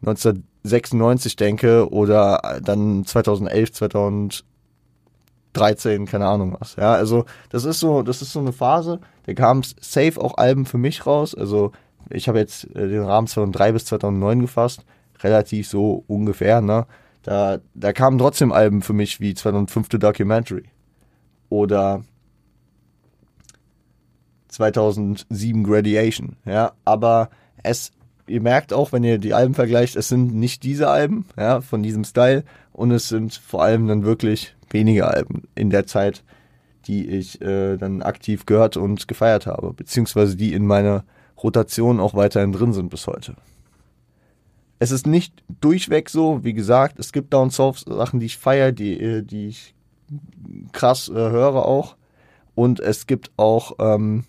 1996 0.02 1.36
denke 1.36 1.92
oder 1.92 2.60
dann 2.62 3.06
2011, 3.06 3.74
2013, 3.74 6.06
keine 6.06 6.28
Ahnung 6.28 6.56
was. 6.60 6.76
Ja, 6.76 6.94
also 6.94 7.26
das 7.50 7.66
ist 7.66 7.80
so, 7.80 8.04
das 8.04 8.22
ist 8.22 8.34
so 8.34 8.40
eine 8.40 8.52
Phase. 8.52 9.00
Da 9.26 9.34
kam 9.34 9.64
safe 9.64 10.20
auch 10.20 10.38
Alben 10.38 10.66
für 10.66 10.78
mich 10.78 11.06
raus. 11.06 11.34
Also 11.36 11.72
ich 12.10 12.28
habe 12.28 12.40
jetzt 12.40 12.66
äh, 12.76 12.88
den 12.88 13.04
Rahmen 13.04 13.28
2003 13.28 13.72
bis 13.72 13.86
2009 13.86 14.42
gefasst, 14.42 14.86
relativ 15.22 15.70
so 15.70 16.04
ungefähr. 16.08 16.62
Ne, 16.62 16.86
da 17.24 17.60
da 17.74 17.94
kamen 17.94 18.18
trotzdem 18.18 18.52
Alben 18.52 18.82
für 18.82 18.94
mich 18.94 19.22
wie 19.22 19.34
2005 19.34 19.90
Documentary 19.90 20.66
oder 21.50 22.04
2007 24.50 25.64
Gradiation, 25.64 26.36
ja, 26.46 26.74
aber 26.86 27.30
es, 27.64 27.92
ihr 28.28 28.42
merkt 28.42 28.74
auch, 28.74 28.92
wenn 28.92 29.04
ihr 29.04 29.18
die 29.18 29.34
Alben 29.34 29.54
vergleicht, 29.54 29.96
es 29.96 30.10
sind 30.10 30.34
nicht 30.36 30.64
diese 30.64 30.90
Alben, 30.90 31.26
ja, 31.38 31.62
von 31.62 31.84
diesem 31.84 32.04
Style 32.04 32.44
und 32.74 32.92
es 32.92 33.10
sind 33.10 33.34
vor 33.34 33.64
allem 33.64 33.88
dann 33.88 34.04
wirklich 34.04 34.56
wenige 34.70 35.08
Alben 35.08 35.44
in 35.56 35.70
der 35.70 35.86
Zeit, 35.86 36.24
die 36.86 37.08
ich 37.08 37.42
äh, 37.42 37.78
dann 37.78 38.02
aktiv 38.02 38.46
gehört 38.46 38.78
und 38.78 39.08
gefeiert 39.08 39.46
habe, 39.46 39.74
beziehungsweise 39.74 40.36
die 40.36 40.54
in 40.54 40.66
meiner 40.66 41.04
Rotation 41.42 42.00
auch 42.00 42.14
weiterhin 42.14 42.52
drin 42.52 42.74
sind 42.74 42.90
bis 42.90 43.08
heute. 43.08 43.36
Es 44.80 44.92
ist 44.92 45.06
nicht 45.06 45.44
durchweg 45.60 46.10
so, 46.10 46.44
wie 46.44 46.54
gesagt, 46.54 47.00
es 47.00 47.12
gibt 47.12 47.34
Down 47.34 47.52
South 47.52 47.84
Sachen, 47.86 48.20
die 48.20 48.28
ich 48.28 48.38
feiere, 48.38 48.72
die, 48.72 49.00
äh, 49.00 49.22
die 49.24 49.48
ich 49.48 49.76
krass 50.72 51.10
äh, 51.10 51.14
höre 51.14 51.66
auch. 51.66 51.96
Und 52.56 52.80
es 52.80 53.08
gibt 53.08 53.32
auch 53.38 53.74
ähm, 53.80 54.24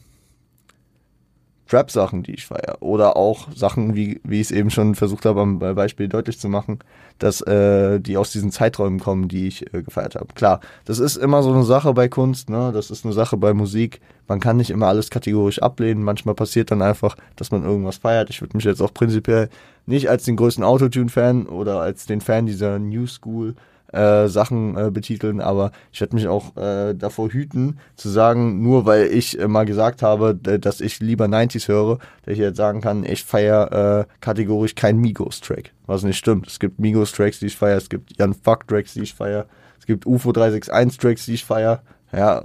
Trap-Sachen, 1.70 2.24
die 2.24 2.34
ich 2.34 2.46
feiere. 2.46 2.78
Oder 2.80 3.16
auch 3.16 3.48
Sachen, 3.54 3.94
wie, 3.94 4.20
wie 4.24 4.40
ich 4.40 4.48
es 4.48 4.50
eben 4.50 4.70
schon 4.70 4.96
versucht 4.96 5.24
habe, 5.24 5.40
am 5.40 5.58
Beispiel 5.58 6.08
deutlich 6.08 6.38
zu 6.38 6.48
machen, 6.48 6.80
dass 7.18 7.40
äh, 7.42 8.00
die 8.00 8.16
aus 8.16 8.32
diesen 8.32 8.50
Zeiträumen 8.50 8.98
kommen, 8.98 9.28
die 9.28 9.46
ich 9.46 9.72
äh, 9.72 9.82
gefeiert 9.82 10.16
habe. 10.16 10.34
Klar, 10.34 10.60
das 10.84 10.98
ist 10.98 11.16
immer 11.16 11.42
so 11.42 11.52
eine 11.52 11.62
Sache 11.62 11.94
bei 11.94 12.08
Kunst, 12.08 12.50
ne? 12.50 12.72
Das 12.74 12.90
ist 12.90 13.04
eine 13.04 13.14
Sache 13.14 13.36
bei 13.36 13.54
Musik. 13.54 14.00
Man 14.26 14.40
kann 14.40 14.56
nicht 14.56 14.70
immer 14.70 14.88
alles 14.88 15.10
kategorisch 15.10 15.62
ablehnen. 15.62 16.02
Manchmal 16.02 16.34
passiert 16.34 16.70
dann 16.70 16.82
einfach, 16.82 17.16
dass 17.36 17.52
man 17.52 17.64
irgendwas 17.64 17.98
feiert. 17.98 18.30
Ich 18.30 18.40
würde 18.40 18.56
mich 18.56 18.64
jetzt 18.64 18.82
auch 18.82 18.92
prinzipiell 18.92 19.48
nicht 19.86 20.10
als 20.10 20.24
den 20.24 20.36
größten 20.36 20.64
Autotune-Fan 20.64 21.46
oder 21.46 21.80
als 21.80 22.06
den 22.06 22.20
Fan 22.20 22.46
dieser 22.46 22.78
New 22.78 23.06
School 23.06 23.54
äh, 23.92 24.28
Sachen 24.28 24.76
äh, 24.76 24.90
betiteln, 24.90 25.40
aber 25.40 25.72
ich 25.92 26.00
werde 26.00 26.14
mich 26.14 26.28
auch 26.28 26.56
äh, 26.56 26.94
davor 26.94 27.30
hüten, 27.30 27.78
zu 27.96 28.08
sagen, 28.08 28.62
nur 28.62 28.86
weil 28.86 29.06
ich 29.06 29.38
äh, 29.38 29.48
mal 29.48 29.64
gesagt 29.64 30.02
habe, 30.02 30.34
dass 30.34 30.80
ich 30.80 31.00
lieber 31.00 31.26
90s 31.26 31.68
höre, 31.68 31.98
dass 32.24 32.34
ich 32.34 32.38
jetzt 32.38 32.56
sagen 32.56 32.80
kann, 32.80 33.04
ich 33.04 33.24
feiere 33.24 34.06
äh, 34.08 34.14
kategorisch 34.20 34.74
keinen 34.74 35.00
Migos-Track. 35.00 35.72
Was 35.86 36.02
nicht 36.02 36.18
stimmt. 36.18 36.46
Es 36.46 36.60
gibt 36.60 36.78
Migos-Tracks, 36.78 37.40
die 37.40 37.46
ich 37.46 37.56
feiere, 37.56 37.78
es 37.78 37.88
gibt 37.88 38.16
Jan 38.18 38.34
Fuck-Tracks, 38.34 38.94
die 38.94 39.02
ich 39.02 39.14
feiere, 39.14 39.46
es 39.78 39.86
gibt 39.86 40.06
UFO 40.06 40.30
361-Tracks, 40.30 41.26
die 41.26 41.34
ich 41.34 41.44
feiere, 41.44 41.82
ja, 42.12 42.44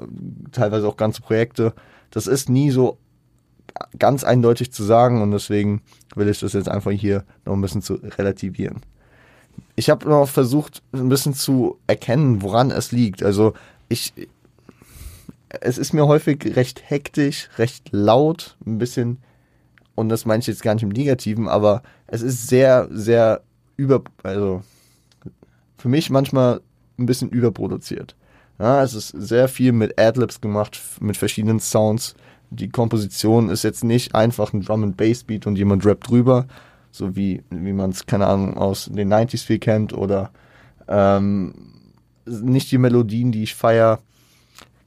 teilweise 0.52 0.88
auch 0.88 0.98
ganze 0.98 1.22
Projekte. 1.22 1.74
Das 2.12 2.28
ist 2.28 2.50
nie 2.50 2.72
so 2.72 2.98
ganz 4.00 4.24
eindeutig 4.24 4.72
zu 4.72 4.84
sagen 4.84 5.22
und 5.22 5.32
deswegen 5.32 5.82
will 6.16 6.30
ich 6.30 6.40
das 6.40 6.54
jetzt 6.54 6.70
einfach 6.70 6.92
hier 6.92 7.24
noch 7.46 7.54
ein 7.54 7.62
bisschen 7.62 7.82
zu 7.82 7.96
relativieren. 7.96 8.82
Ich 9.76 9.90
habe 9.90 10.08
noch 10.08 10.28
versucht, 10.28 10.82
ein 10.94 11.10
bisschen 11.10 11.34
zu 11.34 11.78
erkennen, 11.88 12.42
woran 12.42 12.72
es 12.72 12.92
liegt. 12.92 13.24
Also 13.24 13.54
ich, 13.90 14.14
es 15.50 15.78
ist 15.78 15.94
mir 15.94 16.08
häufig 16.08 16.56
recht 16.56 16.90
hektisch, 16.90 17.50
recht 17.58 17.90
laut, 17.92 18.56
ein 18.66 18.78
bisschen, 18.78 19.18
und 19.96 20.10
das 20.10 20.26
meine 20.26 20.40
ich 20.40 20.48
jetzt 20.48 20.64
gar 20.64 20.74
nicht 20.74 20.84
im 20.84 20.90
Negativen, 20.90 21.48
aber 21.48 21.84
es 22.08 22.22
ist 22.22 22.48
sehr, 22.48 22.88
sehr 22.92 23.42
über, 23.78 24.02
also 24.24 24.64
für 25.78 25.90
mich 25.90 26.10
manchmal 26.10 26.62
ein 26.98 27.06
bisschen 27.06 27.30
überproduziert. 27.30 28.16
Ja, 28.58 28.82
es 28.84 28.94
ist 28.94 29.10
sehr 29.10 29.50
viel 29.50 29.74
mit 29.74 30.00
Adlibs 30.00 30.40
gemacht, 30.40 30.80
mit 31.02 31.18
verschiedenen 31.18 31.60
Sounds. 31.60 32.16
Die 32.52 32.70
Komposition 32.70 33.50
ist 33.50 33.64
jetzt 33.64 33.84
nicht 33.84 34.16
einfach 34.16 34.54
ein 34.54 34.62
Drum 34.62 34.84
and 34.84 34.98
Bass 34.98 35.26
Beat 35.26 35.46
und 35.46 35.58
jemand 35.58 35.86
rappt 35.86 36.10
drüber, 36.10 36.48
so 36.96 37.16
wie, 37.16 37.44
wie 37.50 37.74
man 37.74 37.90
es, 37.90 38.06
keine 38.06 38.28
Ahnung, 38.28 38.58
aus 38.58 38.90
den 38.92 39.12
90s 39.12 39.46
viel 39.46 39.60
kennt 39.60 39.94
oder 39.94 40.32
ähm, 40.88 41.54
nicht 42.26 42.72
die 42.72 42.78
Melodien, 42.78 43.32
die 43.32 43.44
ich 43.44 43.56
feiere. 43.56 44.00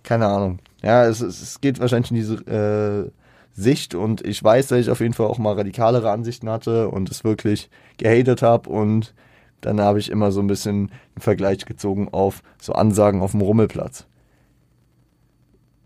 Keine 0.03 0.27
Ahnung. 0.27 0.59
Ja, 0.83 1.05
es, 1.05 1.21
es 1.21 1.61
geht 1.61 1.81
wahrscheinlich 1.81 2.11
in 2.11 2.17
diese 2.17 2.35
äh, 2.47 3.11
Sicht 3.53 3.95
und 3.95 4.25
ich 4.25 4.43
weiß, 4.43 4.69
dass 4.69 4.79
ich 4.79 4.91
auf 4.91 5.00
jeden 5.00 5.15
Fall 5.15 5.27
auch 5.27 5.38
mal 5.38 5.55
radikalere 5.55 6.11
Ansichten 6.11 6.49
hatte 6.49 6.88
und 6.88 7.11
es 7.11 7.25
wirklich 7.25 7.69
gehatet 7.99 8.41
habe 8.41 8.71
und 8.71 9.15
dann 9.61 9.81
habe 9.81 9.99
ich 9.99 10.11
immer 10.11 10.31
so 10.31 10.41
ein 10.41 10.47
bisschen 10.47 10.91
einen 11.17 11.21
Vergleich 11.21 11.67
gezogen 11.67 12.09
auf 12.12 12.43
so 12.61 12.73
Ansagen 12.73 13.21
auf 13.21 13.33
dem 13.33 13.41
Rummelplatz. 13.41 14.07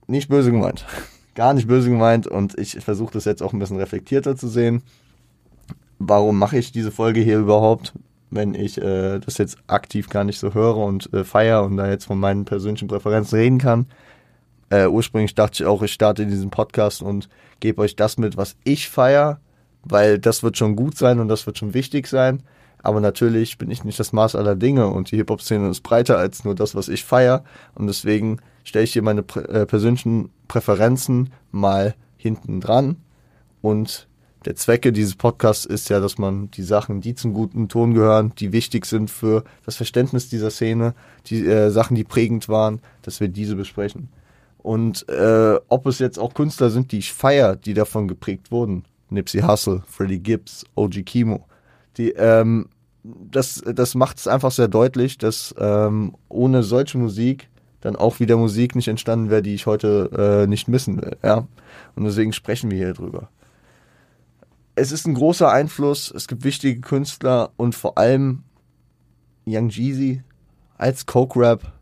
Nicht 0.06 0.28
böse 0.28 0.52
gemeint. 0.52 0.86
Gar 1.34 1.54
nicht 1.54 1.66
böse 1.66 1.88
gemeint 1.88 2.26
und 2.26 2.58
ich 2.58 2.78
versuche 2.80 3.14
das 3.14 3.24
jetzt 3.24 3.42
auch 3.42 3.54
ein 3.54 3.58
bisschen 3.58 3.78
reflektierter 3.78 4.36
zu 4.36 4.48
sehen. 4.48 4.82
Warum 6.04 6.36
mache 6.36 6.58
ich 6.58 6.72
diese 6.72 6.90
Folge 6.90 7.20
hier 7.20 7.38
überhaupt, 7.38 7.92
wenn 8.30 8.54
ich 8.54 8.76
äh, 8.76 9.20
das 9.20 9.38
jetzt 9.38 9.58
aktiv 9.68 10.08
gar 10.08 10.24
nicht 10.24 10.40
so 10.40 10.52
höre 10.52 10.76
und 10.76 11.12
äh, 11.12 11.22
feiere 11.22 11.62
und 11.62 11.76
da 11.76 11.88
jetzt 11.88 12.06
von 12.06 12.18
meinen 12.18 12.44
persönlichen 12.44 12.88
Präferenzen 12.88 13.38
reden 13.38 13.58
kann? 13.58 13.86
Äh, 14.68 14.88
ursprünglich 14.88 15.36
dachte 15.36 15.62
ich 15.62 15.64
auch, 15.64 15.80
ich 15.82 15.92
starte 15.92 16.26
diesen 16.26 16.50
Podcast 16.50 17.02
und 17.02 17.28
gebe 17.60 17.82
euch 17.82 17.94
das 17.94 18.18
mit, 18.18 18.36
was 18.36 18.56
ich 18.64 18.88
feiere, 18.88 19.38
weil 19.84 20.18
das 20.18 20.42
wird 20.42 20.56
schon 20.56 20.74
gut 20.74 20.98
sein 20.98 21.20
und 21.20 21.28
das 21.28 21.46
wird 21.46 21.58
schon 21.58 21.72
wichtig 21.72 22.08
sein. 22.08 22.42
Aber 22.82 23.00
natürlich 23.00 23.56
bin 23.58 23.70
ich 23.70 23.84
nicht 23.84 24.00
das 24.00 24.12
Maß 24.12 24.34
aller 24.34 24.56
Dinge 24.56 24.88
und 24.88 25.12
die 25.12 25.16
Hip-Hop-Szene 25.18 25.68
ist 25.68 25.82
breiter 25.82 26.18
als 26.18 26.42
nur 26.42 26.56
das, 26.56 26.74
was 26.74 26.88
ich 26.88 27.04
feiere. 27.04 27.44
Und 27.76 27.86
deswegen 27.86 28.38
stelle 28.64 28.84
ich 28.84 28.92
hier 28.92 29.02
meine 29.02 29.22
prä 29.22 29.42
äh, 29.42 29.66
persönlichen 29.66 30.30
Präferenzen 30.48 31.32
mal 31.52 31.94
hinten 32.16 32.60
dran. 32.60 32.96
Und 33.60 34.08
der 34.44 34.56
Zwecke 34.56 34.92
dieses 34.92 35.14
Podcasts 35.16 35.64
ist 35.64 35.88
ja, 35.88 36.00
dass 36.00 36.18
man 36.18 36.50
die 36.50 36.62
Sachen, 36.62 37.00
die 37.00 37.14
zum 37.14 37.34
guten 37.34 37.68
Ton 37.68 37.94
gehören, 37.94 38.32
die 38.38 38.52
wichtig 38.52 38.86
sind 38.86 39.10
für 39.10 39.44
das 39.64 39.76
Verständnis 39.76 40.28
dieser 40.28 40.50
Szene, 40.50 40.94
die 41.26 41.46
äh, 41.46 41.70
Sachen, 41.70 41.94
die 41.94 42.04
prägend 42.04 42.48
waren, 42.48 42.80
dass 43.02 43.20
wir 43.20 43.28
diese 43.28 43.56
besprechen. 43.56 44.08
Und 44.58 45.08
äh, 45.08 45.58
ob 45.68 45.86
es 45.86 45.98
jetzt 45.98 46.18
auch 46.18 46.34
Künstler 46.34 46.70
sind, 46.70 46.92
die 46.92 46.98
ich 46.98 47.12
feiere, 47.12 47.56
die 47.56 47.74
davon 47.74 48.06
geprägt 48.08 48.50
wurden. 48.50 48.84
Nipsey 49.10 49.42
Hussle, 49.42 49.82
Freddie 49.86 50.20
Gibbs, 50.20 50.64
OG 50.74 51.04
Kimo 51.04 51.46
die, 51.96 52.10
ähm, 52.12 52.68
das, 53.02 53.62
das 53.66 53.94
macht 53.94 54.18
es 54.18 54.28
einfach 54.28 54.52
sehr 54.52 54.68
deutlich, 54.68 55.18
dass 55.18 55.54
ähm, 55.58 56.14
ohne 56.28 56.62
solche 56.62 56.98
Musik 56.98 57.48
dann 57.80 57.96
auch 57.96 58.20
wieder 58.20 58.36
Musik 58.36 58.76
nicht 58.76 58.88
entstanden 58.88 59.28
wäre, 59.28 59.42
die 59.42 59.54
ich 59.54 59.66
heute 59.66 60.44
äh, 60.44 60.46
nicht 60.46 60.68
missen 60.68 61.02
will. 61.02 61.16
Ja? 61.22 61.48
Und 61.96 62.04
deswegen 62.04 62.32
sprechen 62.32 62.70
wir 62.70 62.78
hier 62.78 62.94
drüber. 62.94 63.28
Es 64.74 64.90
ist 64.90 65.06
ein 65.06 65.14
großer 65.14 65.50
Einfluss, 65.50 66.10
es 66.10 66.28
gibt 66.28 66.44
wichtige 66.44 66.80
Künstler 66.80 67.50
und 67.56 67.74
vor 67.74 67.98
allem 67.98 68.42
Young 69.46 69.68
Jeezy 69.68 70.22
als 70.78 71.04
Coke 71.06 71.38
Rap, 71.38 71.72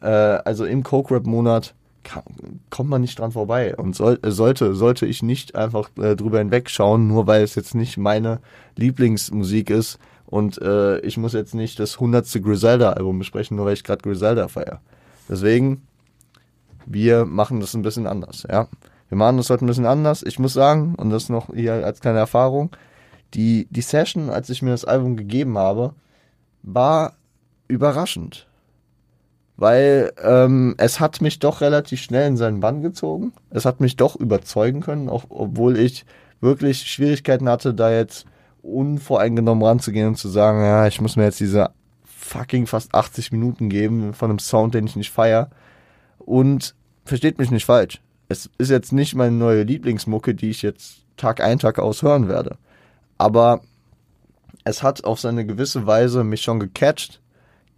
äh, 0.00 0.06
also 0.06 0.64
im 0.64 0.82
Coke 0.82 1.14
Rap 1.14 1.26
Monat 1.26 1.74
kann, 2.02 2.22
kommt 2.70 2.90
man 2.90 3.00
nicht 3.00 3.18
dran 3.18 3.32
vorbei. 3.32 3.74
Und 3.76 3.96
soll, 3.96 4.18
sollte, 4.24 4.74
sollte 4.74 5.06
ich 5.06 5.22
nicht 5.22 5.54
einfach 5.54 5.90
äh, 5.96 6.14
drüber 6.14 6.38
hinwegschauen, 6.38 7.08
nur 7.08 7.26
weil 7.26 7.42
es 7.42 7.54
jetzt 7.54 7.74
nicht 7.74 7.96
meine 7.96 8.40
Lieblingsmusik 8.76 9.70
ist. 9.70 9.98
Und 10.26 10.60
äh, 10.60 11.00
ich 11.00 11.16
muss 11.16 11.32
jetzt 11.32 11.54
nicht 11.54 11.78
das 11.78 11.94
100. 11.94 12.30
Griselda-Album 12.42 13.18
besprechen, 13.18 13.56
nur 13.56 13.66
weil 13.66 13.74
ich 13.74 13.84
gerade 13.84 14.02
Griselda 14.02 14.48
feiere. 14.48 14.80
Deswegen, 15.28 15.86
wir 16.86 17.24
machen 17.24 17.60
das 17.60 17.74
ein 17.74 17.82
bisschen 17.82 18.06
anders, 18.06 18.46
ja. 18.50 18.68
Wir 19.08 19.18
machen 19.18 19.36
das 19.36 19.50
heute 19.50 19.64
ein 19.64 19.68
bisschen 19.68 19.86
anders. 19.86 20.22
Ich 20.22 20.38
muss 20.38 20.52
sagen, 20.52 20.94
und 20.96 21.10
das 21.10 21.28
noch 21.28 21.52
hier 21.54 21.84
als 21.84 22.00
kleine 22.00 22.18
Erfahrung, 22.18 22.70
die, 23.34 23.66
die 23.70 23.82
Session, 23.82 24.30
als 24.30 24.50
ich 24.50 24.62
mir 24.62 24.70
das 24.70 24.84
Album 24.84 25.16
gegeben 25.16 25.58
habe, 25.58 25.94
war 26.62 27.14
überraschend 27.68 28.46
weil 29.56 30.12
ähm, 30.22 30.74
es 30.78 31.00
hat 31.00 31.20
mich 31.20 31.38
doch 31.38 31.60
relativ 31.60 32.00
schnell 32.00 32.26
in 32.26 32.36
seinen 32.36 32.60
Bann 32.60 32.82
gezogen. 32.82 33.32
Es 33.50 33.64
hat 33.64 33.80
mich 33.80 33.96
doch 33.96 34.16
überzeugen 34.16 34.80
können, 34.80 35.08
auch, 35.08 35.24
obwohl 35.28 35.78
ich 35.78 36.04
wirklich 36.40 36.82
Schwierigkeiten 36.82 37.48
hatte, 37.48 37.72
da 37.72 37.92
jetzt 37.92 38.26
unvoreingenommen 38.62 39.64
ranzugehen 39.64 40.08
und 40.08 40.16
zu 40.16 40.28
sagen, 40.28 40.60
ja, 40.60 40.86
ich 40.86 41.00
muss 41.00 41.16
mir 41.16 41.24
jetzt 41.24 41.40
diese 41.40 41.70
fucking 42.04 42.66
fast 42.66 42.94
80 42.94 43.32
Minuten 43.32 43.68
geben 43.68 44.14
von 44.14 44.30
einem 44.30 44.38
Sound, 44.38 44.74
den 44.74 44.86
ich 44.86 44.96
nicht 44.96 45.10
feier. 45.10 45.50
Und 46.18 46.74
versteht 47.04 47.38
mich 47.38 47.50
nicht 47.50 47.66
falsch. 47.66 48.00
Es 48.28 48.50
ist 48.58 48.70
jetzt 48.70 48.92
nicht 48.92 49.14
meine 49.14 49.36
neue 49.36 49.62
Lieblingsmucke, 49.62 50.34
die 50.34 50.50
ich 50.50 50.62
jetzt 50.62 51.04
Tag 51.16 51.40
ein, 51.40 51.58
Tag 51.58 51.78
aus 51.78 52.02
hören 52.02 52.28
werde. 52.28 52.56
Aber 53.18 53.60
es 54.64 54.82
hat 54.82 55.04
auf 55.04 55.20
seine 55.20 55.46
gewisse 55.46 55.86
Weise 55.86 56.24
mich 56.24 56.42
schon 56.42 56.58
gecatcht. 56.58 57.20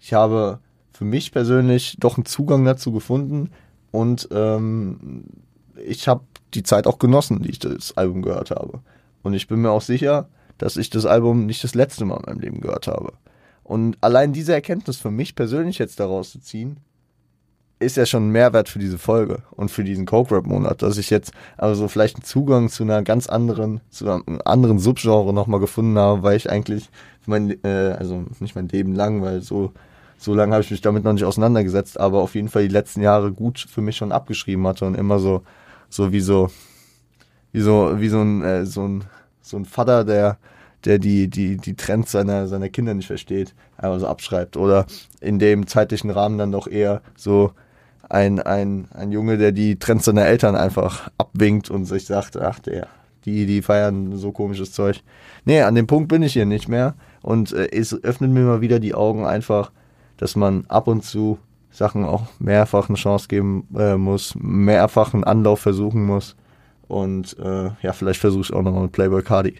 Ich 0.01 0.13
habe 0.13 0.61
für 0.93 1.05
mich 1.05 1.33
persönlich 1.33 1.97
doch 1.99 2.17
einen 2.17 2.27
Zugang 2.27 2.65
dazu 2.65 2.93
gefunden 2.93 3.51
und 3.91 4.29
ähm, 4.31 5.25
ich 5.85 6.09
habe 6.09 6.25
die 6.55 6.63
Zeit 6.63 6.87
auch 6.87 6.99
genossen, 6.99 7.43
die 7.43 7.51
ich 7.51 7.59
das 7.59 7.97
Album 7.97 8.23
gehört 8.23 8.51
habe. 8.51 8.81
Und 9.23 9.35
ich 9.35 9.49
bin 9.49 9.61
mir 9.61 9.71
auch 9.71 9.83
sicher, 9.83 10.29
dass 10.59 10.77
ich 10.77 10.89
das 10.89 11.05
Album 11.05 11.47
nicht 11.47 11.65
das 11.65 11.75
letzte 11.75 12.05
Mal 12.05 12.19
in 12.19 12.23
meinem 12.27 12.41
Leben 12.41 12.61
gehört 12.61 12.87
habe. 12.87 13.13
Und 13.63 13.99
allein 14.01 14.33
diese 14.33 14.55
Erkenntnis 14.55 14.97
für 14.97 15.11
mich 15.11 15.35
persönlich 15.35 15.79
jetzt 15.79 15.99
daraus 15.99 16.31
zu 16.31 16.41
ziehen, 16.41 16.79
ist 17.79 17.97
ja 17.97 18.07
schon 18.07 18.29
ein 18.29 18.33
Mehrwert 18.33 18.69
für 18.69 18.79
diese 18.79 18.99
Folge 18.99 19.43
und 19.51 19.71
für 19.71 19.85
diesen 19.85 20.07
Coke 20.07 20.35
Rap 20.35 20.47
Monat, 20.47 20.83
dass 20.83 20.97
ich 20.97 21.11
jetzt 21.11 21.33
also 21.57 21.89
vielleicht 21.89 22.17
einen 22.17 22.25
Zugang 22.25 22.69
zu 22.71 22.83
einer 22.83 23.03
ganz 23.03 23.29
anderen, 23.29 23.81
zu 23.91 24.09
einem 24.09 24.41
anderen 24.45 24.79
Subgenre 24.79 25.35
nochmal 25.35 25.61
gefunden 25.61 25.99
habe, 25.99 26.23
weil 26.23 26.37
ich 26.37 26.51
eigentlich 26.51 26.89
mein, 27.27 27.62
äh, 27.65 27.97
also 27.99 28.25
nicht 28.41 28.55
mein 28.55 28.69
Leben 28.69 28.95
lang, 28.95 29.21
weil 29.23 29.43
so 29.43 29.73
so 30.19 30.35
lange 30.35 30.53
habe 30.53 30.62
ich 30.65 30.71
mich 30.71 30.81
damit 30.81 31.05
noch 31.05 31.12
nicht 31.12 31.25
auseinandergesetzt, 31.25 32.01
aber 32.01 32.21
auf 32.21 32.35
jeden 32.35 32.49
Fall 32.49 32.62
die 32.62 32.73
letzten 32.73 33.03
Jahre 33.03 33.33
gut 33.33 33.59
für 33.59 33.81
mich 33.81 33.97
schon 33.97 34.12
abgeschrieben 34.12 34.67
hatte 34.67 34.87
und 34.87 34.97
immer 34.97 35.19
so, 35.19 35.43
so 35.89 36.12
wie 36.12 36.21
so, 36.21 36.51
wie 37.53 37.61
so, 37.61 38.01
wie 38.01 38.09
so 38.09 38.21
ein, 38.23 38.43
äh, 38.43 38.67
so 38.67 38.87
ein, 38.87 39.05
so 39.43 39.57
ein 39.57 39.65
Vater, 39.65 40.05
der, 40.05 40.39
der 40.85 40.99
die, 40.99 41.29
die, 41.29 41.57
die 41.57 41.77
Trends 41.77 42.12
seiner, 42.12 42.49
seiner 42.49 42.69
Kinder 42.69 42.95
nicht 42.95 43.07
versteht, 43.07 43.55
einfach 43.77 44.01
so 44.01 44.07
abschreibt. 44.07 44.57
Oder 44.57 44.87
in 45.21 45.39
dem 45.39 45.67
zeitlichen 45.67 46.11
Rahmen 46.11 46.39
dann 46.39 46.53
doch 46.53 46.67
eher 46.67 47.03
so 47.17 47.53
ein, 48.09 48.40
ein, 48.40 48.88
ein 48.92 49.12
Junge, 49.12 49.38
der 49.38 49.53
die 49.53 49.79
Trends 49.79 50.05
seiner 50.05 50.27
Eltern 50.27 50.57
einfach 50.57 51.11
abwinkt 51.19 51.71
und 51.71 51.87
sich 51.87 52.07
sagt, 52.07 52.37
ach 52.37 52.59
der, 52.61 52.88
die, 53.25 53.47
die 53.47 53.62
feiern 53.62 54.16
so 54.16 54.33
komisches 54.33 54.73
Zeug. 54.73 55.03
Nee, 55.45 55.62
an 55.62 55.75
dem 55.75 55.87
Punkt 55.87 56.09
bin 56.09 56.23
ich 56.23 56.33
hier 56.33 56.47
nicht 56.47 56.69
mehr. 56.69 56.95
Und 57.23 57.53
äh, 57.53 57.69
es 57.73 57.92
öffnet 58.05 58.31
mir 58.31 58.45
mal 58.45 58.61
wieder 58.61 58.79
die 58.79 58.95
Augen 58.95 59.27
einfach, 59.27 59.73
dass 60.16 60.37
man 60.37 60.64
ab 60.69 60.87
und 60.87 61.05
zu 61.05 61.38
Sachen 61.71 62.05
auch 62.05 62.23
mehrfach 62.38 62.88
eine 62.88 62.97
Chance 62.97 63.29
geben 63.29 63.66
äh, 63.77 63.97
muss, 63.97 64.35
mehrfach 64.38 65.12
einen 65.12 65.25
Anlauf 65.25 65.61
versuchen 65.61 66.05
muss. 66.05 66.37
Und 66.88 67.37
äh, 67.38 67.71
ja, 67.83 67.92
vielleicht 67.92 68.21
versuche 68.21 68.42
ich 68.42 68.53
auch 68.53 68.62
nochmal 68.62 68.85
mit 68.85 68.92
Playboy 68.92 69.23
Cardi. 69.23 69.57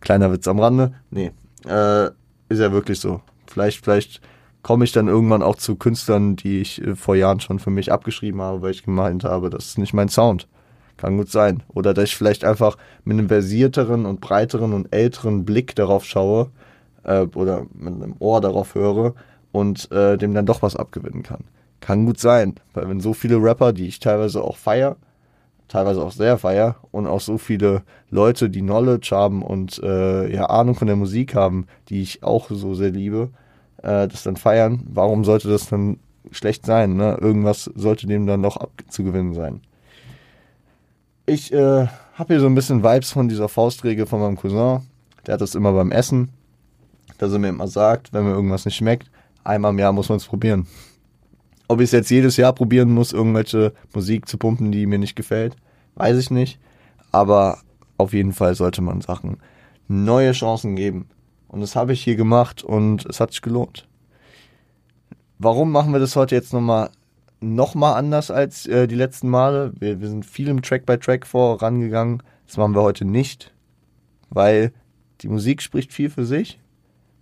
Kleiner 0.00 0.32
Witz 0.32 0.48
am 0.48 0.58
Rande. 0.58 0.94
Nee, 1.10 1.30
äh, 1.66 2.06
ist 2.48 2.60
ja 2.60 2.72
wirklich 2.72 3.00
so. 3.00 3.20
Vielleicht, 3.46 3.82
vielleicht 3.84 4.20
komme 4.66 4.84
ich 4.84 4.90
dann 4.90 5.06
irgendwann 5.06 5.44
auch 5.44 5.54
zu 5.54 5.76
Künstlern, 5.76 6.34
die 6.34 6.60
ich 6.60 6.84
äh, 6.84 6.96
vor 6.96 7.14
Jahren 7.14 7.38
schon 7.38 7.60
für 7.60 7.70
mich 7.70 7.92
abgeschrieben 7.92 8.42
habe, 8.42 8.62
weil 8.62 8.72
ich 8.72 8.82
gemeint 8.82 9.22
habe, 9.22 9.48
das 9.48 9.66
ist 9.66 9.78
nicht 9.78 9.94
mein 9.94 10.08
Sound. 10.08 10.48
Kann 10.96 11.16
gut 11.16 11.30
sein. 11.30 11.62
Oder 11.68 11.94
dass 11.94 12.06
ich 12.06 12.16
vielleicht 12.16 12.44
einfach 12.44 12.76
mit 13.04 13.16
einem 13.16 13.28
versierteren 13.28 14.06
und 14.06 14.20
breiteren 14.20 14.72
und 14.72 14.92
älteren 14.92 15.44
Blick 15.44 15.76
darauf 15.76 16.04
schaue 16.04 16.50
äh, 17.04 17.26
oder 17.36 17.66
mit 17.74 17.94
einem 17.94 18.16
Ohr 18.18 18.40
darauf 18.40 18.74
höre 18.74 19.14
und 19.52 19.88
äh, 19.92 20.18
dem 20.18 20.34
dann 20.34 20.46
doch 20.46 20.62
was 20.62 20.74
abgewinnen 20.74 21.22
kann. 21.22 21.44
Kann 21.78 22.04
gut 22.04 22.18
sein, 22.18 22.56
weil 22.74 22.88
wenn 22.88 22.98
so 22.98 23.14
viele 23.14 23.36
Rapper, 23.36 23.72
die 23.72 23.86
ich 23.86 24.00
teilweise 24.00 24.42
auch 24.42 24.56
feier, 24.56 24.96
teilweise 25.68 26.02
auch 26.02 26.10
sehr 26.10 26.38
feier 26.38 26.74
und 26.90 27.06
auch 27.06 27.20
so 27.20 27.38
viele 27.38 27.84
Leute, 28.10 28.50
die 28.50 28.62
Knowledge 28.62 29.10
haben 29.12 29.42
und 29.42 29.80
äh, 29.80 30.28
ja 30.34 30.46
Ahnung 30.46 30.74
von 30.74 30.88
der 30.88 30.96
Musik 30.96 31.36
haben, 31.36 31.68
die 31.88 32.02
ich 32.02 32.24
auch 32.24 32.50
so 32.50 32.74
sehr 32.74 32.90
liebe, 32.90 33.30
äh, 33.86 34.08
das 34.08 34.22
dann 34.22 34.36
feiern, 34.36 34.82
warum 34.88 35.24
sollte 35.24 35.48
das 35.48 35.68
dann 35.68 35.98
schlecht 36.30 36.66
sein? 36.66 36.96
Ne? 36.96 37.16
Irgendwas 37.20 37.70
sollte 37.74 38.06
dem 38.06 38.26
dann 38.26 38.42
doch 38.42 38.56
abzugewinnen 38.56 39.34
sein. 39.34 39.60
Ich 41.26 41.52
äh, 41.52 41.86
habe 42.14 42.34
hier 42.34 42.40
so 42.40 42.46
ein 42.46 42.54
bisschen 42.54 42.84
Vibes 42.84 43.10
von 43.10 43.28
dieser 43.28 43.48
Faustregel 43.48 44.06
von 44.06 44.20
meinem 44.20 44.36
Cousin. 44.36 44.80
Der 45.26 45.34
hat 45.34 45.40
das 45.40 45.54
immer 45.54 45.72
beim 45.72 45.90
Essen 45.90 46.30
dass 47.18 47.32
er 47.32 47.38
mir 47.38 47.48
immer 47.48 47.68
sagt, 47.68 48.12
wenn 48.12 48.24
mir 48.24 48.32
irgendwas 48.32 48.64
nicht 48.64 48.76
schmeckt, 48.76 49.10
einmal 49.44 49.72
im 49.72 49.78
Jahr 49.78 49.92
muss 49.92 50.08
man 50.08 50.18
es 50.18 50.26
probieren. 50.26 50.66
Ob 51.68 51.80
ich 51.80 51.86
es 51.86 51.92
jetzt 51.92 52.10
jedes 52.10 52.36
Jahr 52.36 52.52
probieren 52.52 52.92
muss, 52.92 53.12
irgendwelche 53.12 53.72
Musik 53.92 54.28
zu 54.28 54.38
pumpen, 54.38 54.70
die 54.70 54.86
mir 54.86 54.98
nicht 54.98 55.16
gefällt, 55.16 55.56
weiß 55.96 56.16
ich 56.18 56.30
nicht. 56.30 56.58
Aber 57.10 57.58
auf 57.96 58.12
jeden 58.12 58.32
Fall 58.32 58.54
sollte 58.54 58.82
man 58.82 59.00
Sachen 59.00 59.38
neue 59.88 60.32
Chancen 60.32 60.76
geben. 60.76 61.06
Und 61.56 61.62
das 61.62 61.74
habe 61.74 61.94
ich 61.94 62.04
hier 62.04 62.16
gemacht 62.16 62.62
und 62.62 63.06
es 63.06 63.18
hat 63.18 63.30
sich 63.30 63.40
gelohnt. 63.40 63.88
Warum 65.38 65.72
machen 65.72 65.90
wir 65.90 65.98
das 65.98 66.14
heute 66.14 66.34
jetzt 66.34 66.52
nochmal 66.52 66.90
noch 67.40 67.74
mal 67.74 67.94
anders 67.94 68.30
als 68.30 68.66
äh, 68.66 68.86
die 68.86 68.94
letzten 68.94 69.30
Male? 69.30 69.72
Wir, 69.78 70.02
wir 70.02 70.08
sind 70.10 70.26
viel 70.26 70.48
im 70.48 70.60
Track 70.60 70.84
by 70.84 70.98
Track 70.98 71.26
vorangegangen. 71.26 72.22
Das 72.46 72.58
machen 72.58 72.74
wir 72.74 72.82
heute 72.82 73.06
nicht, 73.06 73.54
weil 74.28 74.70
die 75.22 75.28
Musik 75.28 75.62
spricht 75.62 75.94
viel 75.94 76.10
für 76.10 76.26
sich. 76.26 76.60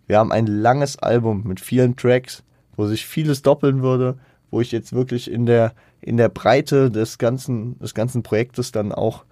Wir 0.08 0.18
haben 0.18 0.32
ein 0.32 0.48
langes 0.48 0.98
Album 0.98 1.44
mit 1.46 1.60
vielen 1.60 1.94
Tracks, 1.94 2.42
wo 2.74 2.86
sich 2.86 3.06
vieles 3.06 3.42
doppeln 3.42 3.82
würde, 3.82 4.18
wo 4.50 4.60
ich 4.60 4.72
jetzt 4.72 4.92
wirklich 4.94 5.30
in 5.30 5.46
der, 5.46 5.74
in 6.00 6.16
der 6.16 6.28
Breite 6.28 6.90
des 6.90 7.18
ganzen, 7.18 7.78
des 7.78 7.94
ganzen 7.94 8.24
Projektes 8.24 8.72
dann 8.72 8.90
auch 8.90 9.26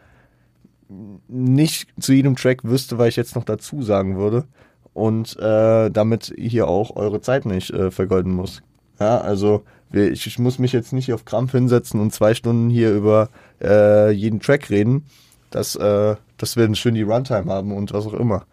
nicht 1.27 1.88
zu 1.99 2.12
jedem 2.12 2.37
Track 2.37 2.62
wüsste, 2.62 2.99
weil 2.99 3.09
ich 3.09 3.17
jetzt 3.17 3.35
noch 3.35 3.45
dazu 3.45 3.83
sagen 3.83 4.17
würde. 4.17 4.47
Und 4.94 5.38
äh, 5.38 5.90
damit 5.90 6.35
hier 6.37 6.68
auch 6.68 6.96
eure 6.96 7.20
Zeit 7.20 7.46
nicht 7.46 7.70
äh, 7.70 7.90
vergolden 7.90 8.33
muss. 8.33 8.62
Ja, 9.00 9.18
also 9.18 9.64
ich, 9.92 10.26
ich, 10.26 10.38
muss 10.38 10.59
mich 10.59 10.72
jetzt 10.72 10.92
nicht 10.92 11.12
auf 11.12 11.24
Krampf 11.24 11.52
hinsetzen 11.52 12.00
und 12.00 12.12
zwei 12.12 12.35
Stunden 12.35 12.70
hier 12.70 12.92
über 12.92 13.28
äh, 13.62 14.11
jeden 14.11 14.40
Track 14.40 14.70
reden. 14.70 15.07
Das, 15.50 15.76
äh, 15.76 16.16
das 16.37 16.57
werden 16.57 16.74
schön 16.74 16.94
die 16.94 17.02
Runtime 17.02 17.50
haben 17.52 17.72
und 17.72 17.92
was 17.92 18.07
auch 18.07 18.14
immer. 18.14 18.44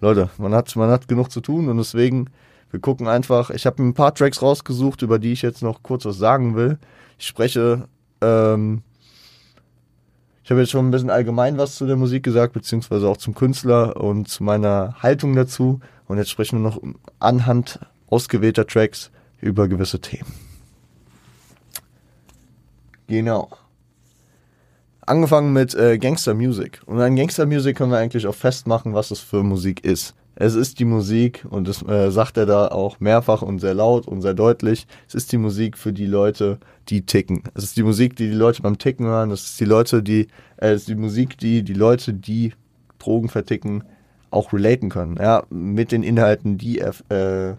Leute, 0.00 0.30
man 0.38 0.54
hat, 0.54 0.74
man 0.76 0.90
hat 0.90 1.08
genug 1.08 1.30
zu 1.30 1.40
tun 1.40 1.68
und 1.68 1.76
deswegen, 1.78 2.30
wir 2.70 2.80
gucken 2.80 3.08
einfach. 3.08 3.50
Ich 3.50 3.66
habe 3.66 3.82
ein 3.82 3.94
paar 3.94 4.14
Tracks 4.14 4.42
rausgesucht, 4.42 5.02
über 5.02 5.18
die 5.18 5.32
ich 5.32 5.42
jetzt 5.42 5.62
noch 5.62 5.82
kurz 5.82 6.04
was 6.04 6.16
sagen 6.16 6.54
will. 6.54 6.78
Ich 7.18 7.26
spreche, 7.26 7.88
ähm, 8.20 8.82
ich 10.48 10.50
habe 10.50 10.62
jetzt 10.62 10.70
schon 10.70 10.88
ein 10.88 10.90
bisschen 10.90 11.10
allgemein 11.10 11.58
was 11.58 11.74
zu 11.74 11.84
der 11.84 11.96
Musik 11.96 12.22
gesagt, 12.22 12.54
beziehungsweise 12.54 13.06
auch 13.06 13.18
zum 13.18 13.34
Künstler 13.34 14.00
und 14.00 14.28
zu 14.28 14.42
meiner 14.42 14.94
Haltung 15.02 15.36
dazu. 15.36 15.80
Und 16.06 16.16
jetzt 16.16 16.30
sprechen 16.30 16.62
wir 16.62 16.70
noch 16.70 16.80
anhand 17.18 17.80
ausgewählter 18.08 18.66
Tracks 18.66 19.10
über 19.42 19.68
gewisse 19.68 20.00
Themen. 20.00 20.32
Genau 23.08 23.50
angefangen 25.04 25.52
mit 25.52 25.74
äh, 25.74 25.98
Gangster 25.98 26.34
Music. 26.34 26.80
Und 26.86 27.00
an 27.00 27.16
Gangster 27.16 27.46
Music 27.46 27.76
können 27.76 27.90
wir 27.90 27.98
eigentlich 27.98 28.26
auch 28.26 28.34
festmachen, 28.34 28.94
was 28.94 29.10
es 29.10 29.20
für 29.20 29.42
Musik 29.42 29.84
ist. 29.84 30.14
Es 30.34 30.54
ist 30.54 30.78
die 30.78 30.84
Musik, 30.84 31.44
und 31.50 31.66
das 31.66 31.82
äh, 31.82 32.10
sagt 32.12 32.36
er 32.36 32.46
da 32.46 32.68
auch 32.68 33.00
mehrfach 33.00 33.42
und 33.42 33.58
sehr 33.58 33.74
laut 33.74 34.06
und 34.06 34.22
sehr 34.22 34.34
deutlich, 34.34 34.86
es 35.08 35.14
ist 35.16 35.32
die 35.32 35.38
Musik 35.38 35.76
für 35.76 35.92
die 35.92 36.06
Leute, 36.06 36.58
die 36.88 37.04
ticken. 37.06 37.42
Es 37.54 37.64
ist 37.64 37.76
die 37.76 37.82
Musik, 37.82 38.16
die 38.16 38.28
die 38.28 38.34
Leute 38.34 38.62
beim 38.62 38.78
Ticken 38.78 39.06
hören. 39.06 39.30
Es 39.30 39.44
ist 39.44 39.60
die 39.60 39.64
Leute, 39.64 40.02
die, 40.02 40.28
äh, 40.56 40.70
es 40.70 40.82
ist 40.82 40.88
die 40.88 40.94
Musik, 40.94 41.38
die 41.38 41.62
die 41.62 41.74
Leute, 41.74 42.14
die 42.14 42.52
Drogen 42.98 43.28
verticken, 43.28 43.84
auch 44.30 44.52
relaten 44.52 44.90
können. 44.90 45.16
Ja, 45.16 45.44
mit 45.50 45.92
den 45.92 46.02
Inhalten, 46.02 46.58
die 46.58 46.78
er 46.78 46.94
äh, 47.10 47.56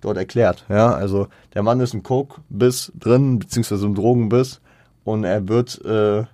dort 0.00 0.16
erklärt. 0.16 0.66
Ja, 0.68 0.92
also 0.92 1.28
der 1.54 1.62
Mann 1.62 1.80
ist 1.80 1.94
ein 1.94 2.02
Coke-Biss 2.02 2.92
drin, 2.98 3.38
beziehungsweise 3.38 3.86
ein 3.86 3.94
Drogenbiss, 3.94 4.60
und 5.04 5.24
er 5.24 5.48
wird 5.48 5.82
äh, 5.84 6.24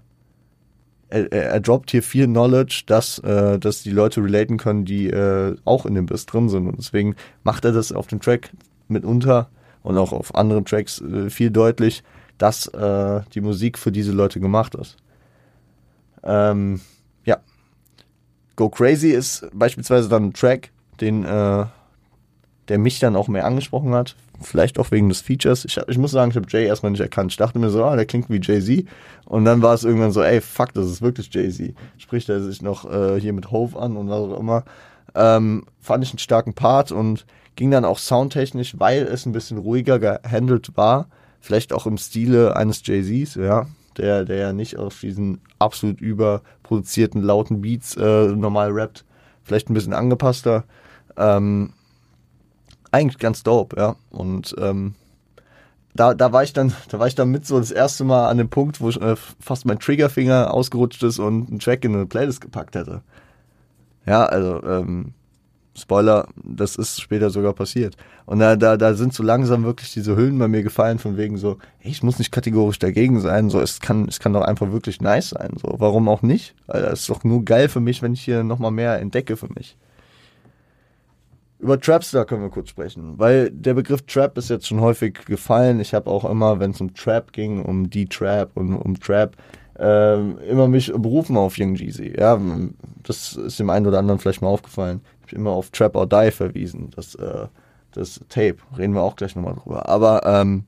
er, 1.09 1.33
er 1.33 1.61
droppt 1.61 1.91
hier 1.91 2.03
viel 2.03 2.27
Knowledge, 2.27 2.83
dass, 2.87 3.19
äh, 3.21 3.59
dass 3.59 3.83
die 3.83 3.91
Leute 3.91 4.23
relaten 4.23 4.57
können, 4.57 4.85
die 4.85 5.09
äh, 5.09 5.57
auch 5.65 5.87
in 5.87 5.95
dem 5.95 6.07
Biss 6.07 6.27
drin 6.27 6.49
sind. 6.49 6.67
Und 6.67 6.79
deswegen 6.79 7.15
macht 7.45 7.65
er 7.65 7.73
das 7.73 7.93
auf 7.93 8.07
dem 8.07 8.21
Track 8.21 8.51
mitunter 8.89 9.49
und 9.83 9.99
auch 9.99 10.13
auf 10.13 10.35
anderen 10.35 10.65
Tracks 10.65 11.01
äh, 11.01 11.31
viel 11.31 11.51
deutlich, 11.51 12.03
dass 12.39 12.67
äh, 12.69 13.21
die 13.35 13.41
Musik 13.41 13.79
für 13.79 13.93
diese 13.93 14.13
Leute 14.13 14.41
gemacht 14.41 14.75
ist. 14.75 14.97
Ähm, 16.23 16.81
ja. 17.25 17.39
Go 18.57 18.69
Crazy 18.69 19.11
ist 19.11 19.47
beispielsweise 19.53 20.09
dann 20.09 20.27
ein 20.27 20.33
Track, 20.33 20.71
den 21.01 21.25
äh, 21.25 21.67
der 22.69 22.79
mich 22.79 22.99
dann 22.99 23.17
auch 23.17 23.29
mehr 23.29 23.47
angesprochen 23.47 23.95
hat. 23.95 24.17
Vielleicht 24.41 24.79
auch 24.79 24.91
wegen 24.91 25.09
des 25.09 25.21
Features. 25.21 25.65
Ich, 25.65 25.79
ich 25.89 25.99
muss 25.99 26.11
sagen, 26.11 26.31
ich 26.31 26.37
habe 26.37 26.47
Jay 26.49 26.67
erstmal 26.67 26.93
nicht 26.93 27.01
erkannt. 27.01 27.33
Ich 27.33 27.37
dachte 27.37 27.59
mir 27.59 27.71
so, 27.71 27.85
ah, 27.85 27.97
der 27.97 28.07
klingt 28.07 28.29
wie 28.29 28.41
Jay-Z. 28.41 28.87
Und 29.25 29.45
dann 29.45 29.63
war 29.63 29.75
es 29.75 29.85
irgendwann 29.85 30.13
so, 30.13 30.23
ey, 30.23 30.41
fuck, 30.41 30.75
das 30.75 30.87
ist 30.87 31.01
wirklich 31.01 31.33
Jay-Z. 31.33 31.75
Spricht 31.97 32.29
er 32.29 32.43
sich 32.43 32.61
noch 32.61 32.91
äh, 32.91 33.21
hier 33.21 33.33
mit 33.33 33.51
Hove 33.51 33.79
an 33.79 33.97
und 33.97 34.09
was 34.09 34.19
auch 34.19 34.39
immer. 34.39 34.65
Ähm, 35.15 35.65
fand 35.81 36.05
ich 36.05 36.11
einen 36.11 36.19
starken 36.19 36.55
Part 36.55 36.93
und 36.93 37.25
ging 37.55 37.71
dann 37.71 37.87
auch 37.87 37.99
soundtechnisch, 37.99 38.79
weil 38.79 39.05
es 39.05 39.25
ein 39.25 39.33
bisschen 39.33 39.59
ruhiger 39.59 39.99
gehandelt 39.99 40.77
war. 40.77 41.09
Vielleicht 41.47 41.73
auch 41.73 41.87
im 41.87 41.97
Stile 41.97 42.57
eines 42.57 42.85
Jay-Zs, 42.85 43.37
ja. 43.37 43.67
Der, 43.97 44.25
der 44.25 44.37
ja 44.37 44.53
nicht 44.53 44.79
auf 44.79 44.99
diesen 44.99 45.41
absolut 45.61 46.01
überproduzierten, 46.01 47.23
lauten 47.23 47.61
Beats 47.61 47.97
äh, 47.97 48.27
normal 48.35 48.73
rappt. 48.73 49.05
Vielleicht 49.45 49.71
ein 49.71 49.75
bisschen 49.75 49.93
angepasster. 49.93 50.65
Ähm, 51.17 51.73
eigentlich 52.91 53.21
ganz 53.21 53.45
dope, 53.45 53.77
ja. 53.77 53.95
Und 54.11 54.57
ähm, 54.59 54.97
da, 55.95 56.15
da 56.15 56.33
war 56.33 56.43
ich 56.43 56.53
dann, 56.53 56.73
da 56.89 56.99
war 56.99 57.07
ich 57.07 57.15
dann 57.15 57.31
mit 57.31 57.47
so 57.47 57.61
das 57.61 57.71
erste 57.71 58.03
Mal 58.03 58.29
an 58.29 58.39
dem 58.39 58.49
Punkt, 58.49 58.81
wo 58.81 58.89
ich, 58.89 59.01
äh, 59.01 59.15
fast 59.39 59.67
mein 59.67 59.79
Triggerfinger 59.79 60.53
ausgerutscht 60.53 61.05
ist 61.05 61.21
und 61.21 61.49
einen 61.49 61.61
Track 61.61 61.85
in 61.85 61.95
eine 61.95 62.07
Playlist 62.07 62.41
gepackt 62.41 62.75
hätte. 62.75 63.03
Ja, 64.05 64.27
also 64.27 64.65
ähm, 64.65 65.15
Spoiler, 65.77 66.29
das 66.43 66.77
ist 66.77 67.01
später 67.01 67.31
sogar 67.31 67.53
passiert. 67.53 67.97
Und 68.25 68.39
da, 68.39 68.57
da, 68.57 68.77
da 68.77 68.95
sind 68.95 69.13
so 69.13 69.23
langsam 69.23 69.65
wirklich 69.65 69.93
diese 69.93 70.17
Hüllen 70.17 70.39
bei 70.39 70.49
mir 70.49 70.63
gefallen, 70.63 70.99
von 70.99 71.17
wegen 71.17 71.37
so, 71.37 71.59
hey, 71.79 71.93
ich 71.93 72.03
muss 72.03 72.19
nicht 72.19 72.33
kategorisch 72.33 72.79
dagegen 72.79 73.21
sein, 73.21 73.51
so, 73.51 73.61
es 73.61 73.81
kann, 73.81 74.09
es 74.09 74.19
kann 74.19 74.33
doch 74.33 74.43
einfach 74.43 74.73
wirklich 74.73 75.01
nice 75.01 75.31
sein, 75.31 75.51
so, 75.61 75.75
warum 75.79 76.09
auch 76.09 76.23
nicht? 76.23 76.55
Weil 76.67 76.83
das 76.83 77.01
ist 77.01 77.11
doch 77.11 77.25
nur 77.25 77.45
geil 77.45 77.69
für 77.69 77.81
mich, 77.81 78.03
wenn 78.03 78.15
ich 78.15 78.23
hier 78.23 78.43
nochmal 78.43 78.71
mehr 78.71 78.99
entdecke 78.99 79.37
für 79.37 79.49
mich. 79.55 79.77
Über 81.59 81.81
Trapstar 81.81 82.27
können 82.27 82.43
wir 82.43 82.51
kurz 82.51 82.69
sprechen, 82.69 83.19
weil 83.19 83.51
der 83.51 83.75
Begriff 83.75 84.03
Trap 84.03 84.37
ist 84.37 84.51
jetzt 84.51 84.67
schon 84.67 84.81
häufig 84.81 85.25
gefallen. 85.25 85.81
Ich 85.81 85.95
habe 85.95 86.11
auch 86.11 86.29
immer, 86.29 86.61
wenn 86.61 86.73
es 86.73 86.81
um 86.81 86.93
Trap 86.93 87.33
ging, 87.33 87.63
um 87.63 87.89
D-Trap 87.89 88.51
und 88.55 88.75
um 88.75 89.01
Trap, 89.01 89.37
ähm, 89.79 90.39
immer 90.49 90.69
mich 90.69 90.93
berufen 90.93 91.37
auf 91.37 91.57
Young 91.59 91.75
Jeezy. 91.75 92.15
Ja, 92.19 92.41
das 93.03 93.37
ist 93.37 93.59
dem 93.59 93.71
einen 93.71 93.87
oder 93.87 93.99
anderen 93.99 94.19
vielleicht 94.19 94.43
mal 94.43 94.49
aufgefallen. 94.49 95.01
Ich 95.27 95.33
immer 95.33 95.51
auf 95.51 95.71
Trap 95.71 95.97
or 95.97 96.07
Die 96.07 96.31
verwiesen, 96.31 96.91
das, 96.95 97.15
äh, 97.17 97.47
das 97.93 98.21
Tape. 98.29 98.57
Reden 98.77 98.95
wir 98.95 99.03
auch 99.03 99.17
gleich 99.17 99.35
nochmal 99.35 99.55
drüber. 99.55 99.89
Aber 99.89 100.25
ähm, 100.25 100.65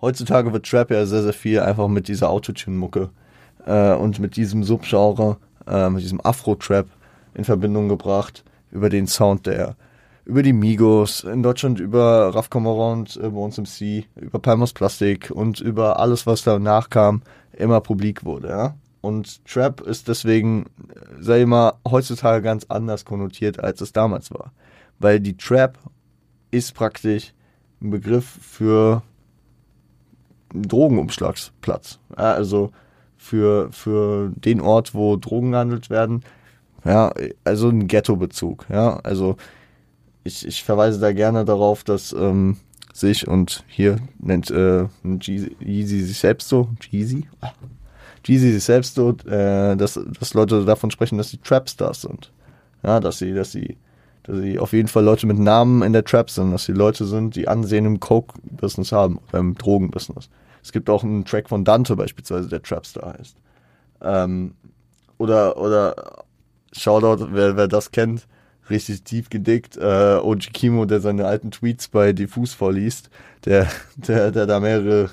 heutzutage 0.00 0.52
wird 0.52 0.66
Trap 0.66 0.90
ja 0.90 1.06
sehr, 1.06 1.22
sehr 1.22 1.32
viel 1.32 1.60
einfach 1.60 1.88
mit 1.88 2.08
dieser 2.08 2.30
Autotune-Mucke 2.30 3.10
äh, 3.66 3.94
und 3.94 4.18
mit 4.18 4.36
diesem 4.36 4.64
Subgenre, 4.64 5.38
äh, 5.66 5.88
mit 5.88 6.02
diesem 6.02 6.20
Afro-Trap 6.24 6.86
in 7.34 7.44
Verbindung 7.44 7.88
gebracht 7.88 8.44
über 8.70 8.90
den 8.90 9.06
Sound 9.06 9.46
der, 9.46 9.76
über 10.24 10.42
die 10.42 10.52
Migos, 10.52 11.24
in 11.24 11.42
Deutschland 11.42 11.80
über 11.80 12.34
Raf 12.34 12.50
Kamorant, 12.50 13.16
äh, 13.16 13.28
bei 13.28 13.40
uns 13.40 13.58
im 13.58 13.66
C, 13.66 14.06
über 14.16 14.38
Palmos 14.38 14.72
Plastik 14.72 15.30
und 15.30 15.60
über 15.60 15.98
alles, 15.98 16.26
was 16.26 16.42
danach 16.42 16.90
kam, 16.90 17.22
immer 17.52 17.80
publik 17.80 18.24
wurde, 18.24 18.48
ja. 18.48 18.74
Und 19.04 19.44
Trap 19.44 19.82
ist 19.82 20.08
deswegen, 20.08 20.64
sei 21.20 21.42
ich 21.42 21.46
mal, 21.46 21.74
heutzutage 21.86 22.40
ganz 22.40 22.64
anders 22.70 23.04
konnotiert, 23.04 23.60
als 23.60 23.82
es 23.82 23.92
damals 23.92 24.30
war. 24.30 24.52
Weil 24.98 25.20
die 25.20 25.36
Trap 25.36 25.78
ist 26.50 26.74
praktisch 26.74 27.34
ein 27.82 27.90
Begriff 27.90 28.24
für 28.24 29.02
einen 30.54 30.62
Drogenumschlagsplatz. 30.62 31.98
Also 32.16 32.72
für, 33.18 33.70
für 33.72 34.32
den 34.36 34.62
Ort, 34.62 34.94
wo 34.94 35.16
Drogen 35.16 35.52
gehandelt 35.52 35.90
werden, 35.90 36.22
ja, 36.86 37.12
also 37.44 37.68
ein 37.68 37.86
Ghetto-Bezug. 37.86 38.64
Ja, 38.70 39.00
also 39.00 39.36
ich, 40.22 40.46
ich 40.46 40.64
verweise 40.64 40.98
da 40.98 41.12
gerne 41.12 41.44
darauf, 41.44 41.84
dass 41.84 42.14
ähm, 42.14 42.56
sich 42.94 43.28
und 43.28 43.64
hier 43.66 43.98
nennt 44.18 44.50
äh, 44.50 44.86
Jeezy 45.04 46.00
sich 46.00 46.18
selbst 46.18 46.48
so, 46.48 46.70
Jeezy, 46.90 47.26
ah. 47.42 47.52
Jeezy 48.24 48.52
sich 48.52 48.64
selbst 48.64 48.94
so, 48.94 49.10
äh, 49.26 49.76
dass, 49.76 49.98
dass 50.18 50.34
Leute 50.34 50.64
davon 50.64 50.90
sprechen, 50.90 51.18
dass 51.18 51.30
sie 51.30 51.38
Trapstars 51.38 52.02
sind. 52.02 52.32
Ja, 52.82 53.00
dass 53.00 53.18
sie, 53.18 53.32
dass 53.32 53.52
sie, 53.52 53.76
dass 54.24 54.38
sie 54.38 54.58
auf 54.58 54.72
jeden 54.72 54.88
Fall 54.88 55.04
Leute 55.04 55.26
mit 55.26 55.38
Namen 55.38 55.82
in 55.82 55.92
der 55.92 56.04
Trap 56.04 56.30
sind, 56.30 56.52
dass 56.52 56.64
sie 56.64 56.72
Leute 56.72 57.04
sind, 57.04 57.36
die 57.36 57.48
Ansehen 57.48 57.86
im 57.86 58.00
Coke-Business 58.00 58.92
haben, 58.92 59.20
im 59.32 59.54
Drogen-Business. 59.54 60.28
Es 60.62 60.72
gibt 60.72 60.88
auch 60.90 61.04
einen 61.04 61.24
Track 61.24 61.48
von 61.48 61.64
Dante 61.64 61.96
beispielsweise, 61.96 62.48
der 62.48 62.62
Trapstar 62.62 63.14
heißt. 63.18 63.36
Ähm, 64.02 64.54
oder, 65.18 65.56
oder 65.58 66.24
Shoutout, 66.72 67.28
wer, 67.30 67.56
wer 67.56 67.68
das 67.68 67.90
kennt, 67.90 68.26
richtig 68.70 69.02
tief 69.04 69.30
gedickt. 69.30 69.76
Äh, 69.76 70.18
Oji 70.22 70.50
Kimo, 70.52 70.84
der 70.84 71.00
seine 71.00 71.26
alten 71.26 71.50
Tweets 71.50 71.88
bei 71.88 72.12
Diffus 72.12 72.54
vorliest, 72.54 73.10
der, 73.44 73.68
der, 73.96 74.30
der 74.30 74.46
da 74.46 74.60
mehrere 74.60 75.10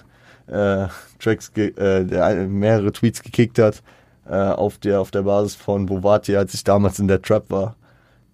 äh, 0.52 0.88
Tracks, 1.20 1.50
äh, 1.56 2.06
der 2.06 2.48
mehrere 2.48 2.92
Tweets 2.92 3.24
gekickt 3.24 3.60
hat 3.60 3.82
äh, 4.28 4.36
auf 4.36 4.78
der 4.78 5.02
auf 5.02 5.12
der 5.12 5.24
Basis 5.24 5.56
von 5.56 5.86
Bovati, 5.86 6.36
als 6.36 6.54
ich 6.54 6.64
damals 6.64 7.00
in 7.00 7.08
der 7.08 7.22
Trap 7.22 7.50
war. 7.50 7.76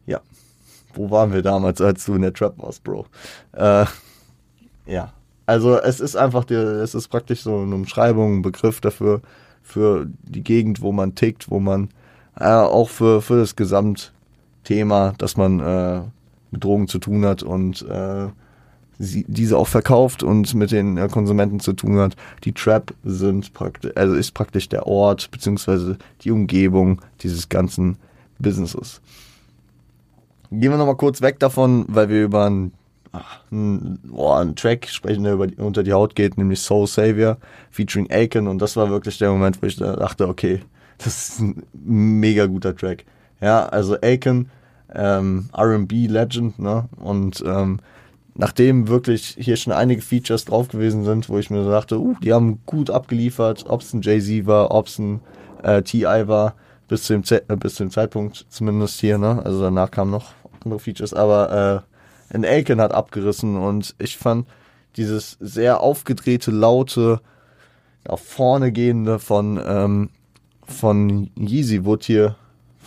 Ja, 0.06 0.21
wo 0.93 1.10
waren 1.12 1.34
wir 1.34 1.41
damals, 1.41 1.82
als 1.82 2.06
du 2.06 2.15
in 2.15 2.21
der 2.21 2.34
Trap 2.34 2.58
warst, 2.58 2.84
Bro? 2.84 3.06
Äh, 3.53 3.86
ja, 4.86 5.13
also 5.45 5.80
es 5.80 5.99
ist 5.99 6.15
einfach, 6.15 6.45
der, 6.45 6.63
es 6.82 6.95
ist 6.95 7.08
praktisch 7.08 7.41
so 7.41 7.60
eine 7.60 7.75
Umschreibung, 7.75 8.38
ein 8.38 8.41
Begriff 8.41 8.82
dafür, 8.82 9.21
für 9.63 10.08
die 10.23 10.43
Gegend, 10.43 10.82
wo 10.82 10.91
man 10.91 11.15
tickt, 11.15 11.51
wo 11.51 11.60
man 11.60 11.89
äh, 12.39 12.45
auch 12.45 12.89
für, 12.89 13.21
für 13.21 13.38
das 13.38 13.56
Gesamtthema, 13.56 15.13
dass 15.17 15.36
man 15.36 15.60
äh, 15.60 16.01
mit 16.51 16.63
Drogen 16.63 16.88
zu 16.88 16.99
tun 16.99 17.25
hat 17.25 17.43
und 17.43 17.82
äh, 17.82 18.27
sie, 18.99 19.25
diese 19.27 19.57
auch 19.57 19.67
verkauft 19.67 20.23
und 20.23 20.53
mit 20.55 20.71
den 20.71 20.97
äh, 20.97 21.07
Konsumenten 21.07 21.60
zu 21.60 21.73
tun 21.73 21.97
hat. 21.99 22.15
Die 22.43 22.53
Trap 22.53 22.93
sind 23.03 23.53
praktisch, 23.53 23.91
also 23.95 24.15
ist 24.15 24.33
praktisch 24.33 24.69
der 24.69 24.88
Ort 24.88 25.29
beziehungsweise 25.31 25.97
die 26.21 26.31
Umgebung 26.31 27.01
dieses 27.21 27.49
ganzen 27.49 27.97
Businesses. 28.39 29.01
Gehen 30.51 30.71
wir 30.71 30.77
nochmal 30.77 30.95
kurz 30.95 31.21
weg 31.21 31.39
davon, 31.39 31.86
weil 31.89 32.10
wir 32.10 32.23
über 32.23 32.45
einen, 32.45 32.71
einen, 33.51 33.99
oh, 34.12 34.31
einen 34.31 34.55
Track 34.55 34.88
sprechen, 34.88 35.23
der 35.23 35.33
über 35.33 35.47
unter 35.57 35.83
die 35.83 35.93
Haut 35.93 36.15
geht, 36.15 36.38
nämlich 36.38 36.60
Soul 36.60 36.88
Savior 36.88 37.38
featuring 37.69 38.10
Aiken 38.10 38.47
und 38.47 38.62
das 38.62 38.75
war 38.75 38.89
wirklich 38.89 39.17
der 39.17 39.31
Moment, 39.31 39.62
wo 39.62 39.67
ich 39.67 39.75
da 39.75 39.95
dachte, 39.95 40.27
okay, 40.27 40.62
das 40.97 41.29
ist 41.29 41.39
ein 41.41 41.63
mega 41.73 42.45
guter 42.45 42.75
Track. 42.75 43.05
Ja, 43.41 43.67
also 43.67 43.97
Aiken, 44.01 44.49
ähm, 44.95 45.49
R&B 45.53 46.07
Legend, 46.07 46.57
ne, 46.60 46.86
und 46.97 47.43
ähm, 47.45 47.79
nachdem 48.38 48.88
wirklich 48.88 49.36
hier 49.39 49.58
schon 49.58 49.73
einige 49.73 50.02
Features 50.02 50.45
drauf 50.45 50.67
gewesen 50.67 51.04
sind, 51.04 51.28
wo 51.28 51.39
ich 51.39 51.50
mir 51.50 51.67
dachte, 51.67 52.00
uh, 52.00 52.15
die 52.23 52.34
haben 52.34 52.62
gut 52.65 52.89
abgeliefert, 52.89 53.65
ob 53.67 53.82
es 53.82 53.93
ein 53.93 54.02
Jay-Z 54.02 54.45
war, 54.45 54.71
ob 54.71 54.88
es 54.88 55.00
ein 55.00 55.21
äh, 55.63 55.82
T.I. 55.82 56.28
war, 56.28 56.54
bis 56.88 57.04
zu, 57.04 57.13
dem 57.13 57.23
äh, 57.30 57.56
bis 57.56 57.76
zu 57.76 57.84
dem 57.84 57.91
Zeitpunkt 57.91 58.45
zumindest 58.50 59.00
hier, 59.00 59.17
ne? 59.17 59.41
Also 59.43 59.62
danach 59.62 59.89
kamen 59.89 60.12
noch 60.12 60.34
andere 60.63 60.80
Features, 60.80 61.13
aber 61.13 61.84
äh, 62.32 62.36
in 62.36 62.45
Aiken 62.45 62.80
hat 62.80 62.93
abgerissen 62.93 63.58
und 63.58 63.95
ich 63.97 64.17
fand 64.17 64.47
dieses 64.97 65.38
sehr 65.39 65.82
aufgedrehte, 65.82 66.52
laute, 66.52 67.21
nach 68.08 68.19
vorne 68.19 68.71
gehende 68.71 69.19
von, 69.19 69.60
ähm, 69.65 70.10
von 70.63 71.30
Yeezy 71.36 71.86
wurde 71.86 72.06
hier 72.06 72.36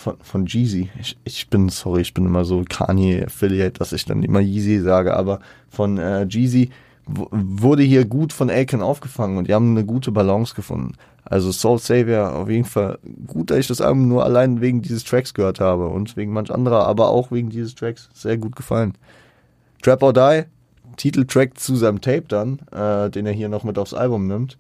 von, 0.01 0.17
von 0.23 0.47
Jeezy. 0.47 0.89
Ich, 0.99 1.17
ich 1.25 1.49
bin, 1.51 1.69
sorry, 1.69 2.01
ich 2.01 2.15
bin 2.15 2.25
immer 2.25 2.45
so 2.45 2.65
Kanye-Affiliate, 2.67 3.79
dass 3.79 3.93
ich 3.93 4.07
dann 4.07 4.23
immer 4.23 4.41
Yeezy 4.41 4.81
sage, 4.81 5.15
aber 5.15 5.41
von 5.69 5.99
äh, 5.99 6.25
Jeezy 6.25 6.71
wurde 7.07 7.83
hier 7.83 8.05
gut 8.05 8.33
von 8.33 8.51
Aiken 8.51 8.83
aufgefangen 8.83 9.37
und 9.37 9.49
die 9.49 9.55
haben 9.55 9.73
eine 9.73 9.85
gute 9.85 10.11
Balance 10.11 10.55
gefunden. 10.55 10.93
Also 11.25 11.53
Soul 11.53 11.79
Savior 11.79 12.35
auf 12.35 12.49
jeden 12.49 12.65
Fall 12.65 12.99
gut, 13.27 13.51
dass 13.51 13.59
ich 13.59 13.67
das 13.67 13.81
Album 13.81 14.09
nur 14.09 14.25
allein 14.25 14.61
wegen 14.61 14.81
dieses 14.81 15.05
Tracks 15.05 15.35
gehört 15.35 15.61
habe 15.61 15.89
und 15.89 16.17
wegen 16.17 16.33
manch 16.33 16.51
anderer, 16.51 16.87
aber 16.87 17.11
auch 17.11 17.31
wegen 17.31 17.51
dieses 17.51 17.75
Tracks 17.75 18.09
sehr 18.15 18.39
gut 18.39 18.57
gefallen. 18.57 18.95
Trap 19.83 20.03
or 20.03 20.13
Die, 20.13 20.45
Titeltrack 20.97 21.59
zu 21.59 21.77
seinem 21.77 22.01
Tape 22.01 22.25
dann, 22.29 22.61
äh, 22.73 23.11
den 23.11 23.27
er 23.27 23.33
hier 23.33 23.49
noch 23.49 23.65
mit 23.65 23.77
aufs 23.77 23.95
Album 23.95 24.27
nimmt, 24.29 24.57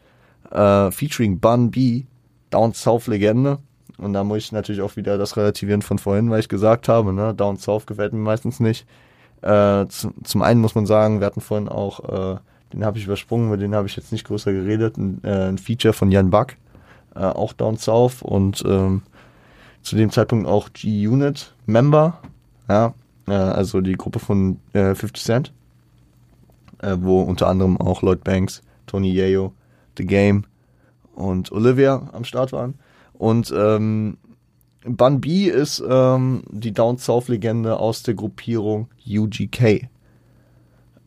äh, 0.51 0.91
featuring 0.91 1.39
Bun 1.39 1.71
B, 1.71 2.05
Down 2.51 2.75
South 2.75 3.07
Legende. 3.07 3.59
Und 4.01 4.13
da 4.15 4.25
muss 4.25 4.39
ich 4.39 4.53
natürlich 4.53 4.81
auch 4.81 4.97
wieder 4.97 5.19
das 5.19 5.37
relativieren 5.37 5.83
von 5.83 5.99
vorhin, 5.99 6.31
weil 6.31 6.41
ich 6.41 6.49
gesagt 6.49 6.89
habe, 6.89 7.13
ne, 7.13 7.35
Down 7.35 7.59
South 7.59 7.87
gefällt 7.87 8.13
mir 8.13 8.19
meistens 8.21 8.61
nicht. 8.61 8.87
Äh, 9.43 9.87
zu, 9.89 10.13
zum 10.25 10.43
einen 10.43 10.61
muss 10.61 10.75
man 10.75 10.87
sagen, 10.87 11.21
wir 11.21 11.27
hatten 11.27 11.41
vorhin 11.41 11.69
auch, 11.69 12.35
äh, 12.35 12.39
den 12.73 12.85
habe 12.85 12.99
ich 12.99 13.05
übersprungen, 13.05 13.49
über 13.49 13.57
den 13.57 13.75
habe 13.75 13.87
ich 13.87 13.97
jetzt 13.97 14.13
nicht 14.13 14.27
größer 14.27 14.53
geredet, 14.53 14.97
ein, 14.97 15.21
äh, 15.25 15.49
ein 15.49 15.59
Feature 15.59 15.93
von 15.93 16.11
Jan 16.11 16.31
Buck, 16.31 16.57
äh, 17.15 17.21
auch 17.21 17.53
Down 17.53 17.77
South 17.77 18.23
und 18.23 18.63
ähm, 18.67 19.03
zu 19.83 19.97
dem 19.97 20.11
Zeitpunkt 20.11 20.47
auch 20.47 20.71
G-Unit 20.73 21.55
Member, 21.67 22.19
ja, 22.69 22.95
äh, 23.29 23.33
also 23.33 23.81
die 23.81 23.95
Gruppe 23.95 24.19
von 24.19 24.59
äh, 24.73 24.95
50 24.95 25.25
Cent, 25.25 25.53
äh, 26.79 26.97
wo 26.99 27.23
unter 27.23 27.49
anderem 27.49 27.81
auch 27.81 28.03
Lloyd 28.03 28.25
Banks, 28.25 28.63
Tony 28.87 29.13
Yayo, 29.13 29.53
The 29.97 30.07
Game 30.07 30.45
und 31.15 31.53
Olivia 31.53 32.09
am 32.13 32.25
Start 32.25 32.53
waren. 32.53 32.75
Und 33.21 33.53
ähm, 33.55 34.17
Bun 34.83 35.21
B 35.21 35.45
ist 35.45 35.85
ähm, 35.87 36.43
die 36.49 36.73
Down 36.73 36.97
South 36.97 37.29
Legende 37.29 37.79
aus 37.79 38.03
der 38.03 38.15
Gruppierung 38.15 38.89
UGK. 39.07 39.91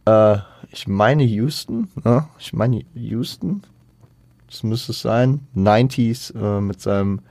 Äh, 0.06 0.38
ich 0.70 0.88
meine 0.88 1.24
Houston, 1.24 1.88
ne? 2.04 2.28
ich 2.38 2.54
meine 2.54 2.86
Houston, 2.94 3.64
das 4.46 4.62
müsste 4.62 4.92
es 4.92 5.02
sein. 5.02 5.40
90s 5.56 6.36
äh, 6.36 6.62
mit 6.62 6.82
seinem 6.82 7.22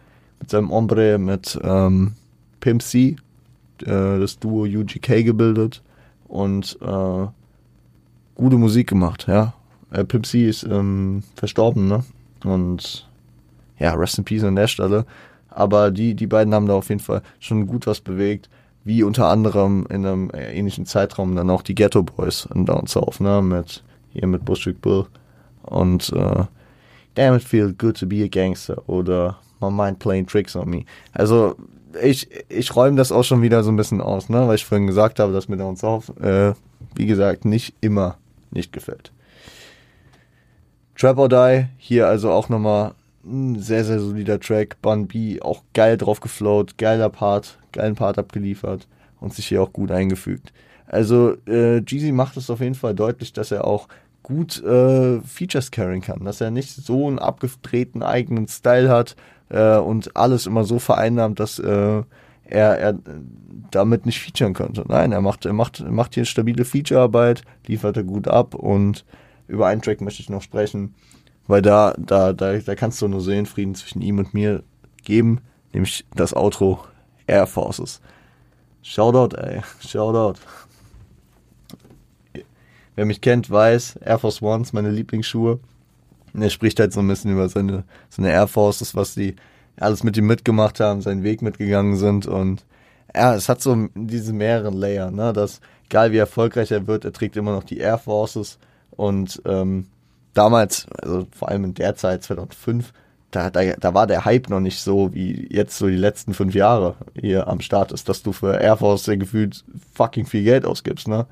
mit 0.40 0.50
seinem 0.50 0.72
Ombre 0.72 1.16
mit 1.16 1.56
ähm, 1.62 2.14
Pimp 2.58 2.82
C, 2.82 3.14
äh, 3.82 4.18
das 4.18 4.40
Duo 4.40 4.64
UGK 4.64 5.24
gebildet 5.24 5.80
und 6.26 6.76
äh, 6.82 7.26
gute 8.34 8.56
Musik 8.56 8.88
gemacht, 8.88 9.28
ja. 9.28 9.54
Äh, 9.92 10.02
Pimp 10.02 10.26
C 10.26 10.48
ist 10.48 10.64
ähm, 10.64 11.22
verstorben, 11.36 11.86
ne? 11.86 12.02
Und 12.42 13.06
ja, 13.82 13.94
Rest 13.94 14.18
in 14.18 14.24
Peace 14.24 14.44
an 14.44 14.56
der 14.56 14.68
Stelle. 14.68 15.04
Aber 15.48 15.90
die, 15.90 16.14
die 16.14 16.26
beiden 16.26 16.54
haben 16.54 16.66
da 16.66 16.74
auf 16.74 16.88
jeden 16.88 17.00
Fall 17.00 17.22
schon 17.40 17.66
gut 17.66 17.86
was 17.86 18.00
bewegt, 18.00 18.48
wie 18.84 19.02
unter 19.02 19.26
anderem 19.26 19.86
in 19.90 20.06
einem 20.06 20.30
ähnlichen 20.34 20.86
Zeitraum 20.86 21.36
dann 21.36 21.50
auch 21.50 21.62
die 21.62 21.74
Ghetto 21.74 22.02
Boys 22.02 22.48
in 22.54 22.64
Down 22.66 22.86
South, 22.86 23.20
ne, 23.20 23.42
mit, 23.42 23.82
hier 24.12 24.26
mit 24.26 24.44
Bushwick 24.44 24.80
Bill 24.80 25.06
und 25.62 26.12
äh, 26.14 26.44
Damn 27.14 27.34
it 27.34 27.42
feel 27.42 27.74
good 27.74 27.98
to 27.98 28.06
be 28.06 28.24
a 28.24 28.28
gangster 28.28 28.82
oder 28.88 29.36
My 29.60 29.70
mind 29.70 29.98
playing 29.98 30.26
tricks 30.26 30.56
on 30.56 30.70
me. 30.70 30.84
Also 31.12 31.56
ich, 32.02 32.26
ich 32.48 32.74
räume 32.74 32.96
das 32.96 33.12
auch 33.12 33.22
schon 33.22 33.42
wieder 33.42 33.62
so 33.62 33.70
ein 33.70 33.76
bisschen 33.76 34.00
aus, 34.00 34.30
ne, 34.30 34.48
weil 34.48 34.54
ich 34.54 34.64
vorhin 34.64 34.86
gesagt 34.86 35.20
habe, 35.20 35.32
dass 35.32 35.48
mir 35.48 35.58
Down 35.58 35.76
South, 35.76 36.08
äh, 36.20 36.54
wie 36.94 37.06
gesagt, 37.06 37.44
nicht 37.44 37.74
immer 37.80 38.16
nicht 38.50 38.72
gefällt. 38.72 39.12
Trap 40.96 41.18
or 41.18 41.28
Die, 41.28 41.66
hier 41.76 42.06
also 42.06 42.30
auch 42.30 42.48
nochmal 42.48 42.94
ein 43.24 43.58
sehr, 43.60 43.84
sehr 43.84 44.00
solider 44.00 44.40
Track. 44.40 44.80
Bun 44.82 45.06
B 45.06 45.40
auch 45.40 45.62
geil 45.74 45.96
drauf 45.96 46.20
geflowt, 46.20 46.78
geiler 46.78 47.08
Part, 47.08 47.58
geilen 47.72 47.94
Part 47.94 48.18
abgeliefert 48.18 48.88
und 49.20 49.34
sich 49.34 49.46
hier 49.46 49.62
auch 49.62 49.72
gut 49.72 49.90
eingefügt. 49.90 50.52
Also 50.86 51.36
äh, 51.46 51.78
Jeezy 51.78 52.12
macht 52.12 52.36
es 52.36 52.50
auf 52.50 52.60
jeden 52.60 52.74
Fall 52.74 52.94
deutlich, 52.94 53.32
dass 53.32 53.50
er 53.50 53.66
auch 53.66 53.88
gut 54.22 54.62
äh, 54.62 55.20
Features 55.20 55.70
carryen 55.70 56.00
kann, 56.00 56.24
dass 56.24 56.40
er 56.40 56.50
nicht 56.50 56.70
so 56.70 57.08
einen 57.08 57.18
abgedrehten 57.18 58.02
eigenen 58.02 58.46
Style 58.46 58.88
hat 58.88 59.16
äh, 59.48 59.76
und 59.76 60.16
alles 60.16 60.46
immer 60.46 60.64
so 60.64 60.78
vereinnahmt, 60.78 61.40
dass 61.40 61.58
äh, 61.58 62.02
er, 62.44 62.78
er 62.78 62.98
damit 63.70 64.06
nicht 64.06 64.20
featuren 64.20 64.54
könnte. 64.54 64.84
Nein, 64.86 65.12
er 65.12 65.20
macht, 65.20 65.46
er 65.46 65.52
macht, 65.52 65.80
macht 65.88 66.14
hier 66.14 66.24
stabile 66.24 66.64
Featurearbeit, 66.64 67.42
liefert 67.66 67.96
er 67.96 68.04
gut 68.04 68.28
ab 68.28 68.54
und 68.54 69.04
über 69.48 69.66
einen 69.66 69.82
Track 69.82 70.00
möchte 70.00 70.22
ich 70.22 70.30
noch 70.30 70.42
sprechen. 70.42 70.94
Weil 71.46 71.62
da, 71.62 71.94
da, 71.98 72.32
da, 72.32 72.56
da 72.56 72.74
kannst 72.74 73.02
du 73.02 73.08
nur 73.08 73.20
Seelenfrieden 73.20 73.74
zwischen 73.74 74.00
ihm 74.00 74.18
und 74.18 74.34
mir 74.34 74.62
geben, 75.04 75.40
nämlich 75.72 76.04
das 76.14 76.34
Outro 76.34 76.84
Air 77.26 77.46
Forces. 77.46 78.00
Shoutout, 78.82 79.36
ey. 79.36 79.62
Shoutout. 79.80 80.40
Wer 82.94 83.06
mich 83.06 83.20
kennt, 83.20 83.48
weiß, 83.50 83.96
Air 83.96 84.18
Force 84.18 84.42
Ones, 84.42 84.72
meine 84.72 84.90
Lieblingsschuhe. 84.90 85.60
Und 86.34 86.42
er 86.42 86.50
spricht 86.50 86.78
halt 86.80 86.92
so 86.92 87.00
ein 87.00 87.08
bisschen 87.08 87.32
über 87.32 87.48
seine, 87.48 87.84
seine 88.08 88.30
Air 88.30 88.48
Forces, 88.48 88.94
was 88.94 89.14
die 89.14 89.36
alles 89.78 90.02
mit 90.04 90.16
ihm 90.16 90.26
mitgemacht 90.26 90.80
haben, 90.80 91.00
seinen 91.00 91.22
Weg 91.22 91.42
mitgegangen 91.42 91.96
sind. 91.96 92.26
Und 92.26 92.64
ja, 93.14 93.34
es 93.34 93.48
hat 93.48 93.62
so 93.62 93.88
diese 93.94 94.32
mehreren 94.32 94.74
Layer, 94.74 95.10
ne? 95.10 95.32
Dass, 95.32 95.60
egal 95.86 96.12
wie 96.12 96.18
erfolgreich 96.18 96.70
er 96.70 96.86
wird, 96.86 97.04
er 97.04 97.12
trägt 97.12 97.36
immer 97.36 97.52
noch 97.52 97.64
die 97.64 97.78
Air 97.78 97.98
Forces. 97.98 98.58
Und 98.90 99.40
ähm, 99.46 99.86
damals, 100.34 100.86
also 101.02 101.26
vor 101.32 101.48
allem 101.48 101.64
in 101.64 101.74
der 101.74 101.94
Zeit, 101.96 102.22
2005, 102.22 102.92
da, 103.30 103.50
da, 103.50 103.62
da 103.72 103.94
war 103.94 104.06
der 104.06 104.24
Hype 104.24 104.50
noch 104.50 104.60
nicht 104.60 104.80
so, 104.80 105.14
wie 105.14 105.46
jetzt 105.50 105.78
so 105.78 105.88
die 105.88 105.96
letzten 105.96 106.34
fünf 106.34 106.54
Jahre 106.54 106.96
hier 107.18 107.48
am 107.48 107.60
Start 107.60 107.90
ist, 107.92 108.08
dass 108.08 108.22
du 108.22 108.32
für 108.32 108.60
Air 108.60 108.76
Force 108.76 109.04
sehr 109.04 109.16
gefühlt 109.16 109.64
fucking 109.94 110.26
viel 110.26 110.44
Geld 110.44 110.66
ausgibst, 110.66 111.08
ne? 111.08 111.26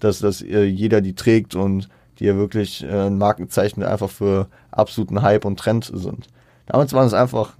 Dass, 0.00 0.18
dass 0.18 0.42
äh, 0.42 0.64
jeder 0.64 1.00
die 1.00 1.14
trägt 1.14 1.54
und 1.54 1.88
die 2.18 2.26
ja 2.26 2.36
wirklich 2.36 2.84
äh, 2.84 3.06
ein 3.06 3.16
Markenzeichen 3.16 3.82
einfach 3.82 4.10
für 4.10 4.48
absoluten 4.70 5.22
Hype 5.22 5.46
und 5.46 5.58
Trend 5.58 5.90
sind. 5.92 6.28
Damals 6.66 6.92
waren 6.92 7.06
es 7.06 7.14
einfach, 7.14 7.54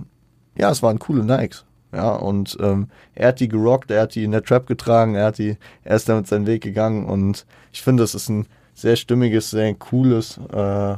ja, 0.56 0.70
es 0.70 0.82
waren 0.82 0.98
coole 0.98 1.24
Nikes. 1.24 1.64
Ja, 1.92 2.14
und 2.14 2.58
ähm, 2.60 2.88
er 3.14 3.28
hat 3.28 3.40
die 3.40 3.48
gerockt, 3.48 3.90
er 3.90 4.02
hat 4.02 4.14
die 4.14 4.24
in 4.24 4.32
der 4.32 4.42
Trap 4.42 4.66
getragen, 4.66 5.14
er 5.14 5.26
hat 5.26 5.38
die, 5.38 5.56
er 5.84 5.96
ist 5.96 6.08
damit 6.08 6.26
seinen 6.26 6.46
Weg 6.46 6.62
gegangen 6.62 7.06
und 7.06 7.46
ich 7.72 7.80
finde, 7.80 8.02
das 8.02 8.14
ist 8.14 8.28
ein 8.28 8.46
sehr 8.76 8.96
stimmiges, 8.96 9.50
sehr 9.50 9.74
cooles 9.74 10.38
äh, 10.52 10.96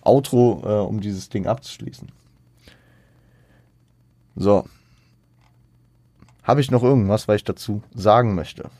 Outro, 0.00 0.62
äh, 0.64 0.86
um 0.86 1.00
dieses 1.00 1.28
Ding 1.28 1.46
abzuschließen. 1.46 2.10
So. 4.34 4.64
Habe 6.42 6.62
ich 6.62 6.70
noch 6.70 6.82
irgendwas, 6.82 7.28
was 7.28 7.36
ich 7.36 7.44
dazu 7.44 7.82
sagen 7.94 8.34
möchte? 8.34 8.70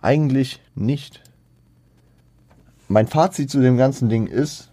Eigentlich 0.00 0.60
nicht. 0.76 1.20
Mein 2.86 3.08
Fazit 3.08 3.50
zu 3.50 3.60
dem 3.60 3.76
ganzen 3.76 4.08
Ding 4.08 4.28
ist, 4.28 4.70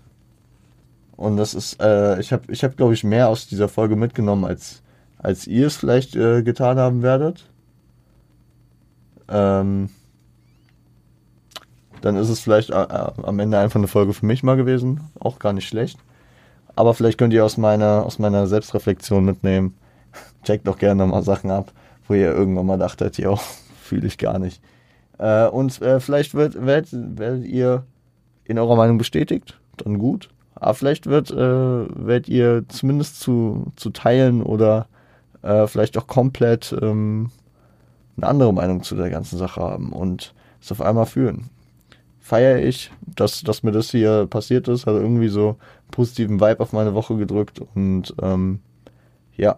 und 1.15 1.37
das 1.37 1.55
ist, 1.55 1.81
äh, 1.81 2.19
ich 2.19 2.31
habe, 2.31 2.51
ich 2.51 2.63
hab, 2.63 2.77
glaube 2.77 2.93
ich, 2.93 3.03
mehr 3.03 3.29
aus 3.29 3.47
dieser 3.47 3.67
Folge 3.67 3.95
mitgenommen, 3.95 4.45
als, 4.45 4.83
als 5.17 5.47
ihr 5.47 5.65
es 5.65 5.75
vielleicht 5.75 6.15
äh, 6.15 6.43
getan 6.43 6.77
haben 6.77 7.01
werdet. 7.01 7.49
ähm, 9.27 9.89
dann 12.03 12.17
ist 12.17 12.27
es 12.27 12.41
vielleicht 12.41 12.69
äh, 12.69 12.83
äh, 12.83 13.11
am 13.23 13.39
Ende 13.39 13.57
einfach 13.57 13.77
eine 13.77 13.87
Folge 13.87 14.13
für 14.13 14.25
mich 14.25 14.43
mal 14.43 14.57
gewesen. 14.57 14.99
Auch 15.21 15.39
gar 15.39 15.53
nicht 15.53 15.67
schlecht. 15.67 15.97
Aber 16.75 16.93
vielleicht 16.93 17.17
könnt 17.17 17.33
ihr 17.33 17.45
aus 17.45 17.55
meiner, 17.55 18.05
aus 18.05 18.19
meiner 18.19 18.45
Selbstreflexion 18.45 19.23
mitnehmen. 19.23 19.75
Checkt 20.43 20.67
doch 20.67 20.77
gerne 20.77 21.05
mal 21.05 21.23
Sachen 21.23 21.49
ab, 21.49 21.71
wo 22.07 22.13
ihr 22.13 22.33
irgendwann 22.33 22.65
mal 22.65 22.77
dachtet, 22.77 23.17
ja, 23.17 23.33
fühle 23.81 24.07
ich 24.07 24.17
gar 24.17 24.37
nicht. 24.37 24.61
Äh, 25.17 25.47
und 25.47 25.81
äh, 25.81 26.01
vielleicht 26.01 26.33
wird, 26.33 26.65
werdet, 26.65 26.89
werdet 26.91 27.45
ihr 27.45 27.85
in 28.43 28.59
eurer 28.59 28.75
Meinung 28.75 28.97
bestätigt, 28.97 29.57
dann 29.77 29.97
gut. 29.97 30.29
Aber 30.55 30.73
vielleicht 30.73 31.07
wird, 31.07 31.31
äh, 31.31 31.37
werdet 31.37 32.27
ihr 32.27 32.65
zumindest 32.67 33.21
zu, 33.21 33.71
zu 33.77 33.91
teilen 33.91 34.43
oder 34.43 34.87
äh, 35.41 35.67
vielleicht 35.67 35.97
auch 35.97 36.07
komplett 36.07 36.75
ähm, 36.81 37.31
eine 38.17 38.27
andere 38.27 38.53
Meinung 38.53 38.83
zu 38.83 38.95
der 38.95 39.09
ganzen 39.09 39.37
Sache 39.37 39.61
haben 39.61 39.93
und 39.93 40.33
es 40.61 40.69
auf 40.69 40.81
einmal 40.81 41.05
fühlen. 41.05 41.49
Feiere 42.25 42.61
ich, 42.61 42.89
dass, 43.05 43.41
dass 43.41 43.63
mir 43.63 43.73
das 43.73 43.91
hier 43.91 44.27
passiert 44.27 44.69
ist, 44.69 44.87
hat 44.87 44.95
irgendwie 44.95 45.27
so 45.27 45.57
positiven 45.91 46.39
Vibe 46.39 46.61
auf 46.61 46.71
meine 46.71 46.93
Woche 46.93 47.17
gedrückt 47.17 47.59
und 47.75 48.15
ähm, 48.21 48.59
ja, 49.35 49.57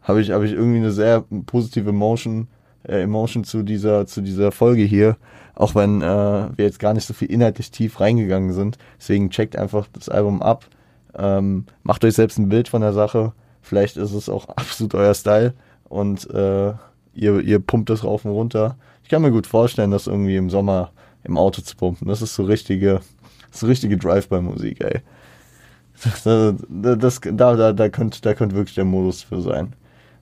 habe 0.00 0.22
ich, 0.22 0.30
hab 0.30 0.42
ich 0.42 0.52
irgendwie 0.52 0.78
eine 0.78 0.90
sehr 0.90 1.22
positive 1.44 1.90
Emotion, 1.90 2.48
äh, 2.84 3.02
Emotion 3.02 3.44
zu 3.44 3.62
dieser, 3.62 4.06
zu 4.06 4.22
dieser 4.22 4.52
Folge 4.52 4.84
hier. 4.84 5.18
Auch 5.54 5.74
wenn 5.74 6.00
äh, 6.00 6.48
wir 6.56 6.64
jetzt 6.64 6.78
gar 6.78 6.94
nicht 6.94 7.06
so 7.06 7.12
viel 7.12 7.30
inhaltlich 7.30 7.70
tief 7.70 8.00
reingegangen 8.00 8.54
sind. 8.54 8.78
Deswegen 8.98 9.28
checkt 9.28 9.56
einfach 9.56 9.86
das 9.92 10.08
Album 10.08 10.40
ab. 10.40 10.64
Ähm, 11.14 11.66
macht 11.82 12.06
euch 12.06 12.14
selbst 12.14 12.38
ein 12.38 12.48
Bild 12.48 12.68
von 12.68 12.80
der 12.80 12.94
Sache. 12.94 13.34
Vielleicht 13.60 13.98
ist 13.98 14.14
es 14.14 14.30
auch 14.30 14.48
absolut 14.56 14.94
euer 14.94 15.12
Style 15.12 15.52
und 15.90 16.30
äh, 16.30 16.72
ihr, 17.12 17.40
ihr 17.40 17.58
pumpt 17.58 17.90
das 17.90 18.02
rauf 18.02 18.24
und 18.24 18.30
runter. 18.30 18.76
Ich 19.02 19.10
kann 19.10 19.20
mir 19.20 19.30
gut 19.30 19.46
vorstellen, 19.46 19.90
das 19.90 20.06
irgendwie 20.06 20.36
im 20.36 20.48
Sommer 20.48 20.92
im 21.24 21.36
Auto 21.36 21.62
zu 21.62 21.76
pumpen. 21.76 22.08
Das 22.08 22.22
ist 22.22 22.34
so 22.34 22.44
richtige, 22.44 23.00
so 23.50 23.66
richtige 23.66 23.96
Drive-by-Musik, 23.96 24.82
ey. 24.82 25.00
Das, 26.02 26.22
das, 26.22 27.20
da, 27.20 27.56
da, 27.56 27.72
da, 27.72 27.88
könnte, 27.88 28.20
da 28.22 28.34
könnte 28.34 28.54
wirklich 28.54 28.74
der 28.74 28.84
Modus 28.84 29.22
für 29.22 29.40
sein. 29.40 29.74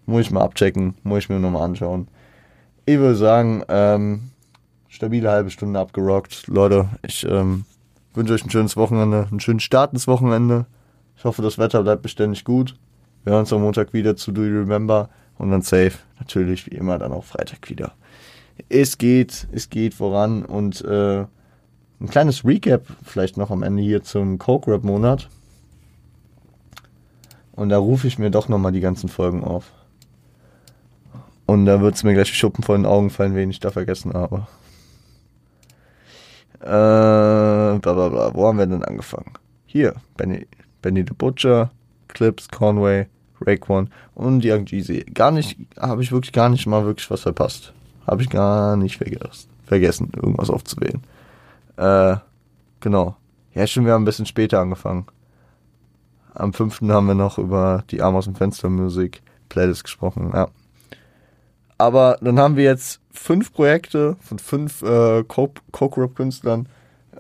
Muss 0.06 0.22
ich 0.22 0.30
mal 0.30 0.42
abchecken, 0.42 0.94
muss 1.02 1.20
ich 1.20 1.28
mir 1.28 1.38
nochmal 1.38 1.62
anschauen. 1.62 2.09
Ich 2.87 2.98
würde 2.98 3.16
sagen, 3.16 3.62
ähm, 3.68 4.30
stabile 4.88 5.30
halbe 5.30 5.50
Stunde 5.50 5.78
abgerockt. 5.78 6.46
Leute, 6.46 6.88
ich 7.02 7.26
ähm, 7.28 7.64
wünsche 8.14 8.32
euch 8.32 8.44
ein 8.44 8.50
schönes 8.50 8.76
Wochenende, 8.76 9.26
einen 9.30 9.40
schönen 9.40 9.61
Start 9.61 9.92
ins 9.92 10.06
Wochenende. 10.06 10.66
Ich 11.16 11.24
hoffe, 11.24 11.42
das 11.42 11.59
Wetter 11.59 11.82
bleibt 11.82 12.02
beständig 12.02 12.44
gut. 12.44 12.76
Wir 13.24 13.32
hören 13.32 13.40
uns 13.40 13.52
am 13.52 13.62
Montag 13.62 13.92
wieder 13.92 14.16
zu 14.16 14.32
Do 14.32 14.44
You 14.44 14.61
Remember 14.61 15.11
und 15.37 15.50
dann 15.50 15.62
safe. 15.62 15.98
Natürlich 16.20 16.70
wie 16.70 16.76
immer 16.76 16.98
dann 16.98 17.12
auch 17.12 17.24
Freitag 17.24 17.68
wieder. 17.68 17.92
Es 18.69 18.99
geht, 18.99 19.47
es 19.53 19.71
geht 19.71 19.95
voran 19.95 20.45
und 20.45 20.83
äh, 20.83 21.25
ein 22.01 22.09
kleines 22.09 22.45
Recap 22.45 22.87
vielleicht 23.05 23.37
noch 23.37 23.51
am 23.51 23.62
Ende 23.62 23.83
hier 23.83 24.03
zum 24.03 24.38
Coke 24.38 24.71
Rap 24.71 24.85
Monat. 24.85 25.29
Und 27.53 27.71
da 27.71 27.79
rufe 27.79 28.07
ich 28.07 28.19
mir 28.19 28.31
doch 28.31 28.49
nochmal 28.49 28.73
die 28.73 28.81
ganzen 28.81 29.09
Folgen 29.09 29.42
auf. 29.42 29.73
Und 31.47 31.64
da 31.64 31.81
wird 31.81 31.95
es 31.95 32.05
mir 32.05 32.12
gleich 32.12 32.35
Schuppen 32.35 32.64
vor 32.64 32.77
den 32.77 32.87
Augen 32.87 33.09
fallen, 33.09 33.35
wen 33.35 33.51
ich 33.51 33.61
da 33.61 33.71
vergessen 33.71 34.12
habe. 34.12 34.47
Äh, 36.61 37.79
bla 37.79 37.79
bla 37.79 38.09
bla. 38.09 38.35
Wo 38.35 38.47
haben 38.47 38.59
wir 38.59 38.66
denn 38.66 38.85
angefangen? 38.85 39.33
Hier, 39.64 39.95
Benny, 40.16 40.47
Benny 40.83 41.05
the 41.07 41.14
Butcher, 41.16 41.71
Clips, 42.09 42.49
Conway, 42.49 43.07
Raekwon 43.40 43.90
und 44.14 44.45
Young 44.45 44.66
Jeezy. 44.66 45.05
Gar 45.14 45.31
nicht, 45.31 45.57
habe 45.79 46.03
ich 46.03 46.12
wirklich 46.12 46.33
gar 46.33 46.49
nicht 46.49 46.66
mal 46.66 46.85
wirklich 46.85 47.11
was 47.11 47.23
verpasst. 47.23 47.73
Habe 48.07 48.23
ich 48.23 48.31
gar 48.31 48.77
nicht 48.77 48.99
vergessen, 48.99 49.51
vergessen, 49.64 50.12
irgendwas 50.14 50.51
aufzuwählen. 50.51 51.03
Äh, 51.77 52.16
genau. 52.81 53.16
Ja, 53.55 53.66
schon, 53.66 53.87
wir 53.87 53.92
haben 53.92 54.03
ein 54.03 54.07
bisschen 54.07 54.27
später 54.27 54.61
angefangen. 54.61 55.07
Am 56.35 56.53
5. 56.53 56.83
haben 56.83 57.07
wir 57.07 57.14
noch 57.14 57.38
über 57.38 57.85
die 57.90 58.03
Arm 58.03 58.14
aus 58.14 58.27
dem 58.27 58.35
Fenster 58.35 58.69
Musik 58.69 59.23
Playlist 59.49 59.85
gesprochen, 59.85 60.31
ja. 60.35 60.49
Aber 61.79 62.19
dann 62.21 62.38
haben 62.38 62.57
wir 62.57 62.64
jetzt 62.64 63.01
fünf 63.12 63.53
Projekte 63.53 64.16
von 64.21 64.38
fünf 64.38 64.83
äh, 64.83 65.25
Coke-Rap-Künstlern 65.25 66.69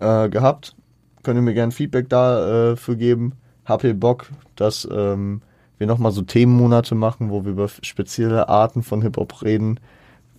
äh, 0.00 0.28
gehabt. 0.28 0.74
Könnt 1.22 1.36
ihr 1.38 1.42
mir 1.42 1.54
gerne 1.54 1.72
Feedback 1.72 2.08
dafür 2.08 2.94
äh, 2.94 2.96
geben. 2.96 3.32
Habt 3.64 3.84
ihr 3.84 3.94
Bock, 3.94 4.26
dass 4.54 4.88
ähm, 4.90 5.42
wir 5.78 5.86
nochmal 5.86 6.12
so 6.12 6.22
Themenmonate 6.22 6.94
machen, 6.94 7.30
wo 7.30 7.44
wir 7.44 7.52
über 7.52 7.68
spezielle 7.68 8.48
Arten 8.48 8.82
von 8.82 9.02
Hip-Hop 9.02 9.42
reden? 9.42 9.80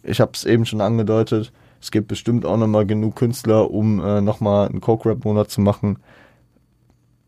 Ich 0.04 0.20
habe 0.20 0.32
es 0.34 0.46
eben 0.46 0.66
schon 0.66 0.82
angedeutet. 0.82 1.52
Es 1.82 1.92
gibt 1.92 2.08
bestimmt 2.08 2.46
auch 2.46 2.58
nochmal 2.58 2.86
genug 2.86 3.16
Künstler, 3.16 3.70
um 3.70 4.00
äh, 4.00 4.22
nochmal 4.22 4.68
einen 4.68 4.82
Coke-Rap-Monat 4.82 5.52
zu 5.52 5.62
machen 5.62 5.98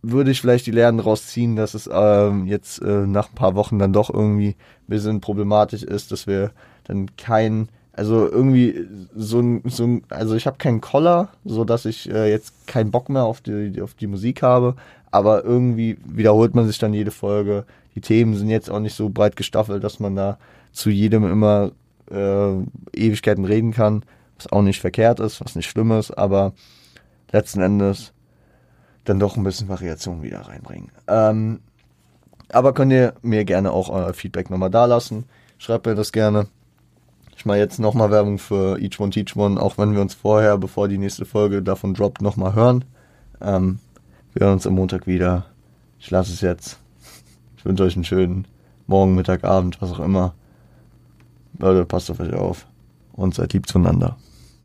würde 0.01 0.31
ich 0.31 0.41
vielleicht 0.41 0.65
die 0.65 0.71
Lehren 0.71 0.99
rausziehen, 0.99 1.55
dass 1.55 1.73
es 1.73 1.89
ähm, 1.91 2.47
jetzt 2.47 2.81
äh, 2.81 3.05
nach 3.05 3.29
ein 3.29 3.35
paar 3.35 3.55
Wochen 3.55 3.79
dann 3.79 3.93
doch 3.93 4.09
irgendwie 4.09 4.49
ein 4.49 4.87
bisschen 4.87 5.21
problematisch 5.21 5.83
ist, 5.83 6.11
dass 6.11 6.27
wir 6.27 6.51
dann 6.85 7.15
kein, 7.17 7.69
also 7.93 8.29
irgendwie 8.29 8.87
so 9.15 9.39
ein, 9.39 9.61
so 9.65 9.83
ein 9.83 10.03
also 10.09 10.35
ich 10.35 10.47
habe 10.47 10.57
keinen 10.57 10.81
Collar, 10.81 11.29
so 11.43 11.65
dass 11.65 11.85
ich 11.85 12.09
äh, 12.09 12.29
jetzt 12.29 12.67
keinen 12.67 12.91
Bock 12.91 13.09
mehr 13.09 13.25
auf 13.25 13.41
die, 13.41 13.81
auf 13.81 13.93
die 13.93 14.07
Musik 14.07 14.41
habe, 14.41 14.75
aber 15.11 15.43
irgendwie 15.43 15.97
wiederholt 16.05 16.55
man 16.55 16.67
sich 16.67 16.79
dann 16.79 16.93
jede 16.93 17.11
Folge. 17.11 17.65
Die 17.95 18.01
Themen 18.01 18.35
sind 18.35 18.49
jetzt 18.49 18.69
auch 18.69 18.79
nicht 18.79 18.95
so 18.95 19.09
breit 19.09 19.35
gestaffelt, 19.35 19.83
dass 19.83 19.99
man 19.99 20.15
da 20.15 20.37
zu 20.71 20.89
jedem 20.89 21.29
immer 21.29 21.71
äh, 22.11 22.53
Ewigkeiten 22.93 23.45
reden 23.45 23.71
kann, 23.71 24.03
was 24.37 24.51
auch 24.51 24.61
nicht 24.61 24.81
verkehrt 24.81 25.19
ist, 25.19 25.41
was 25.41 25.55
nicht 25.55 25.69
schlimm 25.69 25.91
ist, 25.91 26.11
aber 26.11 26.53
letzten 27.31 27.61
Endes 27.61 28.13
dann 29.05 29.19
doch 29.19 29.37
ein 29.37 29.43
bisschen 29.43 29.69
Variation 29.69 30.21
wieder 30.21 30.41
reinbringen. 30.41 30.91
Ähm, 31.07 31.59
aber 32.51 32.73
könnt 32.73 32.91
ihr 32.91 33.13
mir 33.21 33.45
gerne 33.45 33.71
auch 33.71 33.89
euer 33.89 34.13
Feedback 34.13 34.49
nochmal 34.49 34.71
da 34.71 34.85
lassen. 34.85 35.25
Schreibt 35.57 35.85
mir 35.85 35.95
das 35.95 36.11
gerne. 36.11 36.47
Ich 37.35 37.45
mache 37.45 37.57
jetzt 37.57 37.79
nochmal 37.79 38.11
Werbung 38.11 38.37
für 38.37 38.79
Each 38.79 38.99
One 38.99 39.11
Teach 39.11 39.35
One, 39.35 39.61
auch 39.61 39.77
wenn 39.77 39.93
wir 39.93 40.01
uns 40.01 40.13
vorher, 40.13 40.57
bevor 40.57 40.87
die 40.87 40.97
nächste 40.97 41.25
Folge 41.25 41.61
davon 41.61 41.93
droppt, 41.93 42.21
nochmal 42.21 42.53
hören. 42.53 42.85
Ähm, 43.39 43.79
wir 44.33 44.45
hören 44.45 44.53
uns 44.53 44.67
am 44.67 44.73
Montag 44.73 45.07
wieder. 45.07 45.45
Ich 45.99 46.11
lasse 46.11 46.33
es 46.33 46.41
jetzt. 46.41 46.79
Ich 47.57 47.65
wünsche 47.65 47.83
euch 47.83 47.95
einen 47.95 48.03
schönen 48.05 48.45
Morgen, 48.87 49.15
Mittag, 49.15 49.43
Abend, 49.43 49.81
was 49.81 49.91
auch 49.91 49.99
immer. 49.99 50.33
Leute, 51.59 51.85
passt 51.85 52.09
auf 52.09 52.19
euch 52.21 52.33
auf 52.33 52.65
und 53.13 53.35
seid 53.35 53.53
lieb 53.53 53.67
zueinander. 53.67 54.17